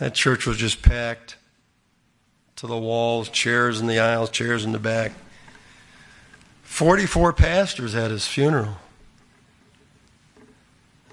That 0.00 0.14
church 0.14 0.46
was 0.46 0.56
just 0.56 0.82
packed 0.82 1.36
to 2.56 2.66
the 2.66 2.76
walls, 2.76 3.28
chairs 3.28 3.80
in 3.80 3.86
the 3.86 4.00
aisles, 4.00 4.30
chairs 4.30 4.64
in 4.64 4.72
the 4.72 4.80
back. 4.80 5.12
44 6.64 7.32
pastors 7.34 7.94
at 7.94 8.10
his 8.10 8.26
funeral. 8.26 8.78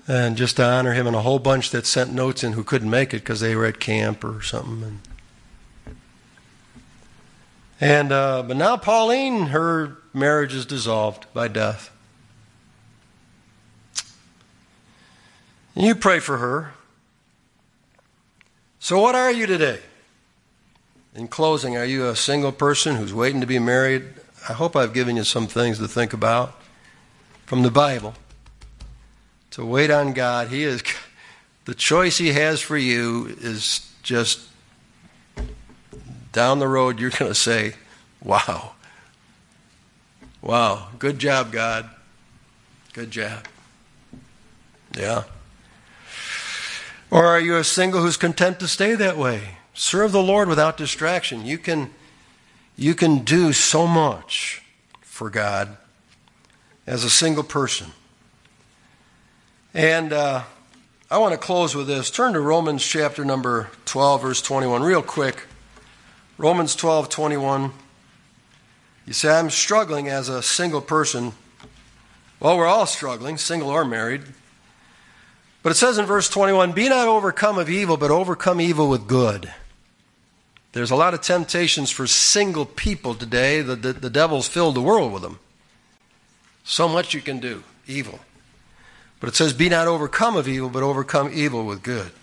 And 0.08 0.36
just 0.36 0.56
to 0.56 0.64
honor 0.64 0.94
him, 0.94 1.06
and 1.06 1.16
a 1.16 1.22
whole 1.22 1.38
bunch 1.38 1.70
that 1.70 1.86
sent 1.86 2.12
notes 2.12 2.44
in 2.44 2.54
who 2.54 2.64
couldn't 2.64 2.90
make 2.90 3.14
it 3.14 3.20
because 3.20 3.42
they 3.42 3.56
were 3.56 3.68
at 3.68 3.80
camp 3.80 4.24
or 4.24 4.42
something. 4.42 4.82
And 4.82 5.00
and 7.80 8.12
uh, 8.12 8.44
but 8.44 8.58
now 8.58 8.78
Pauline, 8.78 9.48
her 9.48 9.98
marriage 10.14 10.54
is 10.54 10.66
dissolved 10.66 11.26
by 11.34 11.48
death. 11.48 11.92
You 15.76 15.96
pray 15.96 16.20
for 16.20 16.38
her. 16.38 16.74
So, 18.80 19.00
what 19.00 19.16
are 19.16 19.32
you 19.32 19.46
today? 19.46 19.80
In 21.16 21.28
closing, 21.28 21.78
are 21.78 21.86
you 21.86 22.08
a 22.08 22.16
single 22.16 22.52
person 22.52 22.96
who's 22.98 23.14
waiting 23.14 23.40
to 23.42 23.48
be 23.48 23.60
married? 23.60 24.04
I 24.48 24.54
hope 24.54 24.76
I've 24.76 24.94
given 24.94 25.16
you 25.16 25.24
some 25.24 25.48
things 25.48 25.78
to 25.80 25.88
think 25.88 26.12
about 26.12 26.60
from 27.46 27.64
the 27.64 27.72
Bible. 27.72 28.14
To 29.52 29.66
wait 29.66 29.90
on 29.90 30.14
God, 30.14 30.50
He 30.50 30.64
is 30.64 30.84
the 31.66 31.76
choice 31.76 32.18
He 32.18 32.34
has 32.34 32.62
for 32.62 32.78
you 32.78 33.38
is 33.40 33.90
just 34.04 34.49
down 36.32 36.60
the 36.60 36.68
road, 36.68 37.00
you're 37.00 37.10
going 37.10 37.32
to 37.32 37.36
say, 37.36 37.74
Wow. 38.24 38.74
Wow. 40.42 40.90
Good 40.98 41.20
job, 41.20 41.52
God. 41.52 41.90
Good 42.94 43.12
job. 43.12 43.46
Yeah. 44.98 45.24
Or 47.12 47.26
are 47.26 47.40
you 47.40 47.58
a 47.58 47.64
single 47.64 48.02
who's 48.02 48.18
content 48.18 48.60
to 48.60 48.68
stay 48.68 48.96
that 48.96 49.18
way? 49.18 49.58
Serve 49.74 50.12
the 50.12 50.22
Lord 50.22 50.48
without 50.48 50.78
distraction. 50.78 51.46
You 51.46 51.58
can, 51.58 51.92
you 52.76 52.94
can 52.94 53.20
do 53.20 53.54
so 53.54 53.88
much 53.88 54.62
for 55.02 55.30
God 55.30 55.78
as 56.86 57.04
a 57.04 57.10
single 57.10 57.44
person. 57.44 57.88
And 59.74 60.12
uh, 60.14 60.44
I 61.10 61.18
want 61.18 61.34
to 61.34 61.38
close 61.38 61.76
with 61.76 61.88
this. 61.88 62.12
Turn 62.12 62.34
to 62.34 62.40
Romans 62.40 62.86
chapter 62.86 63.24
number 63.24 63.70
12, 63.86 64.22
verse 64.22 64.42
21, 64.42 64.84
real 64.84 65.02
quick. 65.02 65.44
Romans 66.40 66.74
12, 66.74 67.10
21. 67.10 67.74
You 69.06 69.12
say, 69.12 69.28
I'm 69.30 69.50
struggling 69.50 70.08
as 70.08 70.30
a 70.30 70.42
single 70.42 70.80
person. 70.80 71.34
Well, 72.40 72.58
we're 72.58 72.66
all 72.66 72.86
struggling, 72.86 73.38
single 73.38 73.70
or 73.70 73.84
married. 73.84 74.22
But 75.64 75.74
it 75.74 75.76
says 75.76 75.98
in 75.98 76.06
verse 76.06 76.30
21 76.30 76.72
Be 76.72 76.88
not 76.88 77.10
overcome 77.10 77.58
of 77.58 77.70
evil, 77.70 77.98
but 77.98 78.10
overcome 78.10 78.62
evil 78.62 78.88
with 78.88 79.06
good. 79.06 79.52
There's 80.72 80.92
a 80.92 80.96
lot 80.96 81.14
of 81.14 81.20
temptations 81.20 81.92
for 81.92 82.08
single 82.08 82.66
people 82.66 83.16
today. 83.16 83.62
The, 83.62 83.76
the, 83.76 83.92
the 83.92 84.10
devil's 84.10 84.48
filled 84.48 84.76
the 84.76 84.82
world 84.82 85.12
with 85.12 85.24
them. 85.24 85.40
So 86.64 86.88
much 86.88 87.14
you 87.14 87.20
can 87.20 87.40
do, 87.40 87.66
evil. 87.86 88.18
But 89.20 89.28
it 89.28 89.36
says, 89.36 89.52
Be 89.52 89.68
not 89.68 89.88
overcome 89.88 90.38
of 90.38 90.48
evil, 90.48 90.70
but 90.70 90.84
overcome 90.84 91.32
evil 91.34 91.66
with 91.66 91.84
good. 91.84 92.14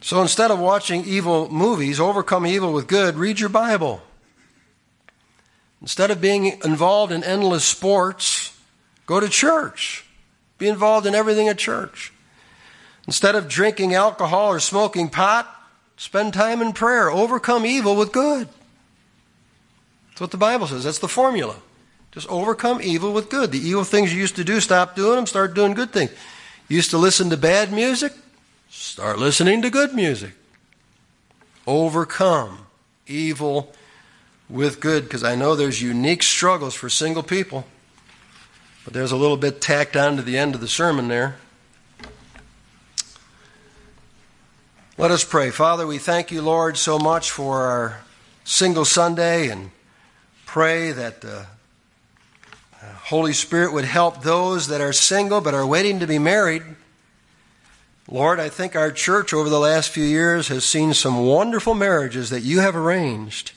So 0.00 0.22
instead 0.22 0.50
of 0.50 0.58
watching 0.58 1.04
evil 1.04 1.50
movies, 1.50 1.98
overcome 1.98 2.46
evil 2.46 2.72
with 2.72 2.86
good, 2.86 3.16
read 3.16 3.40
your 3.40 3.48
Bible. 3.48 4.02
Instead 5.80 6.10
of 6.10 6.20
being 6.20 6.60
involved 6.64 7.12
in 7.12 7.22
endless 7.22 7.64
sports, 7.64 8.56
go 9.06 9.20
to 9.20 9.28
church. 9.28 10.04
Be 10.58 10.68
involved 10.68 11.06
in 11.06 11.14
everything 11.14 11.48
at 11.48 11.58
church. 11.58 12.12
Instead 13.06 13.34
of 13.34 13.48
drinking 13.48 13.94
alcohol 13.94 14.48
or 14.48 14.60
smoking 14.60 15.08
pot, 15.08 15.48
spend 15.96 16.34
time 16.34 16.60
in 16.60 16.72
prayer. 16.72 17.10
Overcome 17.10 17.64
evil 17.64 17.96
with 17.96 18.12
good. 18.12 18.48
That's 20.10 20.20
what 20.20 20.30
the 20.30 20.36
Bible 20.36 20.66
says. 20.66 20.84
That's 20.84 20.98
the 20.98 21.08
formula. 21.08 21.56
Just 22.10 22.28
overcome 22.28 22.80
evil 22.82 23.12
with 23.12 23.30
good. 23.30 23.52
The 23.52 23.58
evil 23.58 23.84
things 23.84 24.12
you 24.12 24.18
used 24.18 24.36
to 24.36 24.44
do, 24.44 24.60
stop 24.60 24.96
doing 24.96 25.16
them, 25.16 25.26
start 25.26 25.54
doing 25.54 25.74
good 25.74 25.92
things. 25.92 26.10
You 26.68 26.76
used 26.76 26.90
to 26.90 26.98
listen 26.98 27.30
to 27.30 27.36
bad 27.36 27.72
music, 27.72 28.12
Start 28.70 29.18
listening 29.18 29.62
to 29.62 29.70
good 29.70 29.94
music. 29.94 30.32
Overcome 31.66 32.66
evil 33.06 33.72
with 34.48 34.80
good, 34.80 35.04
because 35.04 35.24
I 35.24 35.34
know 35.34 35.54
there's 35.54 35.80
unique 35.80 36.22
struggles 36.22 36.74
for 36.74 36.88
single 36.88 37.22
people. 37.22 37.64
But 38.84 38.92
there's 38.92 39.12
a 39.12 39.16
little 39.16 39.36
bit 39.36 39.60
tacked 39.60 39.96
on 39.96 40.16
to 40.16 40.22
the 40.22 40.38
end 40.38 40.54
of 40.54 40.60
the 40.60 40.68
sermon 40.68 41.08
there. 41.08 41.36
Let 44.96 45.10
us 45.10 45.24
pray. 45.24 45.50
Father, 45.50 45.86
we 45.86 45.98
thank 45.98 46.30
you, 46.30 46.42
Lord, 46.42 46.76
so 46.76 46.98
much 46.98 47.30
for 47.30 47.62
our 47.62 48.00
single 48.44 48.84
Sunday 48.84 49.48
and 49.48 49.70
pray 50.44 50.92
that 50.92 51.20
the 51.20 51.46
uh, 52.82 52.92
Holy 53.04 53.32
Spirit 53.32 53.72
would 53.72 53.84
help 53.84 54.22
those 54.22 54.68
that 54.68 54.80
are 54.80 54.92
single 54.92 55.40
but 55.40 55.54
are 55.54 55.66
waiting 55.66 56.00
to 56.00 56.06
be 56.06 56.18
married 56.18 56.62
Lord, 58.10 58.40
I 58.40 58.48
think 58.48 58.74
our 58.74 58.90
church 58.90 59.34
over 59.34 59.50
the 59.50 59.60
last 59.60 59.90
few 59.90 60.04
years 60.04 60.48
has 60.48 60.64
seen 60.64 60.94
some 60.94 61.26
wonderful 61.26 61.74
marriages 61.74 62.30
that 62.30 62.40
you 62.40 62.60
have 62.60 62.74
arranged. 62.74 63.52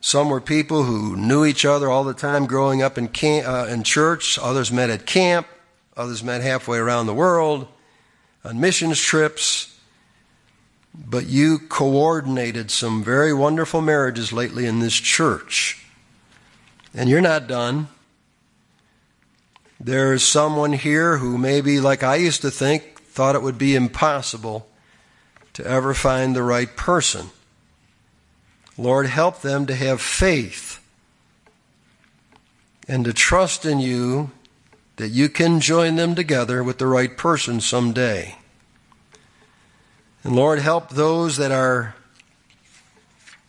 Some 0.00 0.28
were 0.28 0.40
people 0.40 0.82
who 0.82 1.16
knew 1.16 1.44
each 1.44 1.64
other 1.64 1.88
all 1.88 2.02
the 2.02 2.12
time 2.12 2.46
growing 2.46 2.82
up 2.82 2.98
in, 2.98 3.06
camp, 3.06 3.46
uh, 3.46 3.66
in 3.70 3.84
church. 3.84 4.36
Others 4.36 4.72
met 4.72 4.90
at 4.90 5.06
camp. 5.06 5.46
Others 5.96 6.24
met 6.24 6.42
halfway 6.42 6.78
around 6.78 7.06
the 7.06 7.14
world 7.14 7.68
on 8.44 8.58
missions 8.58 8.98
trips. 8.98 9.78
But 10.92 11.26
you 11.28 11.60
coordinated 11.60 12.72
some 12.72 13.04
very 13.04 13.32
wonderful 13.32 13.80
marriages 13.80 14.32
lately 14.32 14.66
in 14.66 14.80
this 14.80 14.94
church. 14.94 15.86
And 16.92 17.08
you're 17.08 17.20
not 17.20 17.46
done. 17.46 17.86
There's 19.84 20.22
someone 20.22 20.74
here 20.74 21.16
who 21.16 21.36
maybe, 21.36 21.80
like 21.80 22.04
I 22.04 22.14
used 22.14 22.42
to 22.42 22.52
think, 22.52 23.02
thought 23.02 23.34
it 23.34 23.42
would 23.42 23.58
be 23.58 23.74
impossible 23.74 24.68
to 25.54 25.66
ever 25.66 25.92
find 25.92 26.36
the 26.36 26.44
right 26.44 26.76
person. 26.76 27.30
Lord, 28.78 29.06
help 29.06 29.40
them 29.40 29.66
to 29.66 29.74
have 29.74 30.00
faith 30.00 30.78
and 32.86 33.04
to 33.04 33.12
trust 33.12 33.66
in 33.66 33.80
you 33.80 34.30
that 34.96 35.08
you 35.08 35.28
can 35.28 35.58
join 35.58 35.96
them 35.96 36.14
together 36.14 36.62
with 36.62 36.78
the 36.78 36.86
right 36.86 37.16
person 37.16 37.60
someday. 37.60 38.36
And 40.22 40.36
Lord, 40.36 40.60
help 40.60 40.90
those 40.90 41.38
that 41.38 41.50
are 41.50 41.96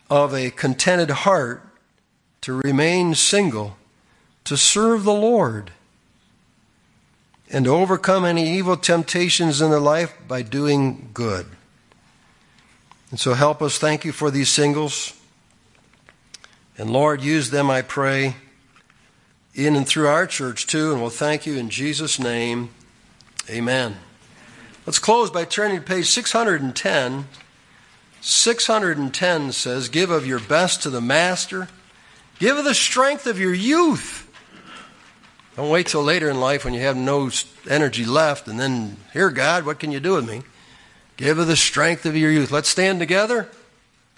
of 0.10 0.34
a 0.34 0.50
contented 0.50 1.12
heart 1.12 1.62
to 2.42 2.54
remain 2.54 3.14
single, 3.14 3.78
to 4.46 4.58
serve 4.58 5.04
the 5.04 5.14
Lord 5.14 5.72
and 7.54 7.66
to 7.66 7.72
overcome 7.72 8.26
any 8.26 8.58
evil 8.58 8.76
temptations 8.76 9.62
in 9.62 9.70
their 9.70 9.80
life 9.80 10.18
by 10.28 10.41
doing 10.41 11.12
good. 11.14 11.45
And 13.12 13.20
so 13.20 13.36
help 13.36 13.62
us. 13.62 13.78
Thank 13.78 14.04
you 14.04 14.12
for 14.12 14.32
these 14.32 14.49
singles. 14.49 15.14
And 16.80 16.89
Lord, 16.89 17.22
use 17.22 17.51
them, 17.51 17.70
I 17.70 17.84
pray, 17.84 18.36
in 19.54 19.76
and 19.76 19.88
through 19.88 20.08
our 20.08 20.26
church 20.26 20.66
too. 20.66 20.91
And 20.91 20.99
we'll 20.99 21.12
thank 21.12 21.45
you 21.45 21.56
in 21.56 21.70
Jesus' 21.70 22.18
name. 22.18 22.72
Amen. 23.47 23.97
Let's 24.88 24.97
close 24.97 25.30
by 25.30 25.45
turning 25.45 25.78
to 25.78 25.86
page 25.86 26.10
610. 26.10 27.28
610 28.20 29.51
says, 29.51 29.89
Give 29.89 30.10
of 30.10 30.26
your 30.26 30.39
best 30.39 30.82
to 30.84 30.89
the 30.89 31.01
Master, 31.01 31.68
give 32.39 32.58
of 32.58 32.66
the 32.66 32.74
strength 32.74 33.28
of 33.28 33.39
your 33.39 33.54
youth. 33.54 34.22
Don't 35.56 35.70
wait 35.70 35.88
till 35.88 36.04
later 36.04 36.30
in 36.30 36.39
life 36.39 36.66
when 36.66 36.74
you 36.74 36.82
have 36.82 36.97
no 36.97 37.30
energy 37.70 38.06
left 38.06 38.47
and 38.47 38.60
then, 38.60 38.97
here, 39.14 39.30
God, 39.30 39.66
what 39.66 39.80
can 39.80 39.91
you 39.91 39.99
do 39.99 40.14
with 40.14 40.28
me? 40.28 40.41
Give 41.16 41.38
of 41.38 41.47
the 41.47 41.56
strength 41.56 42.06
of 42.06 42.18
your 42.18 42.32
youth. 42.32 42.51
Let's 42.51 42.70
stand 42.70 42.99
together. 42.99 43.47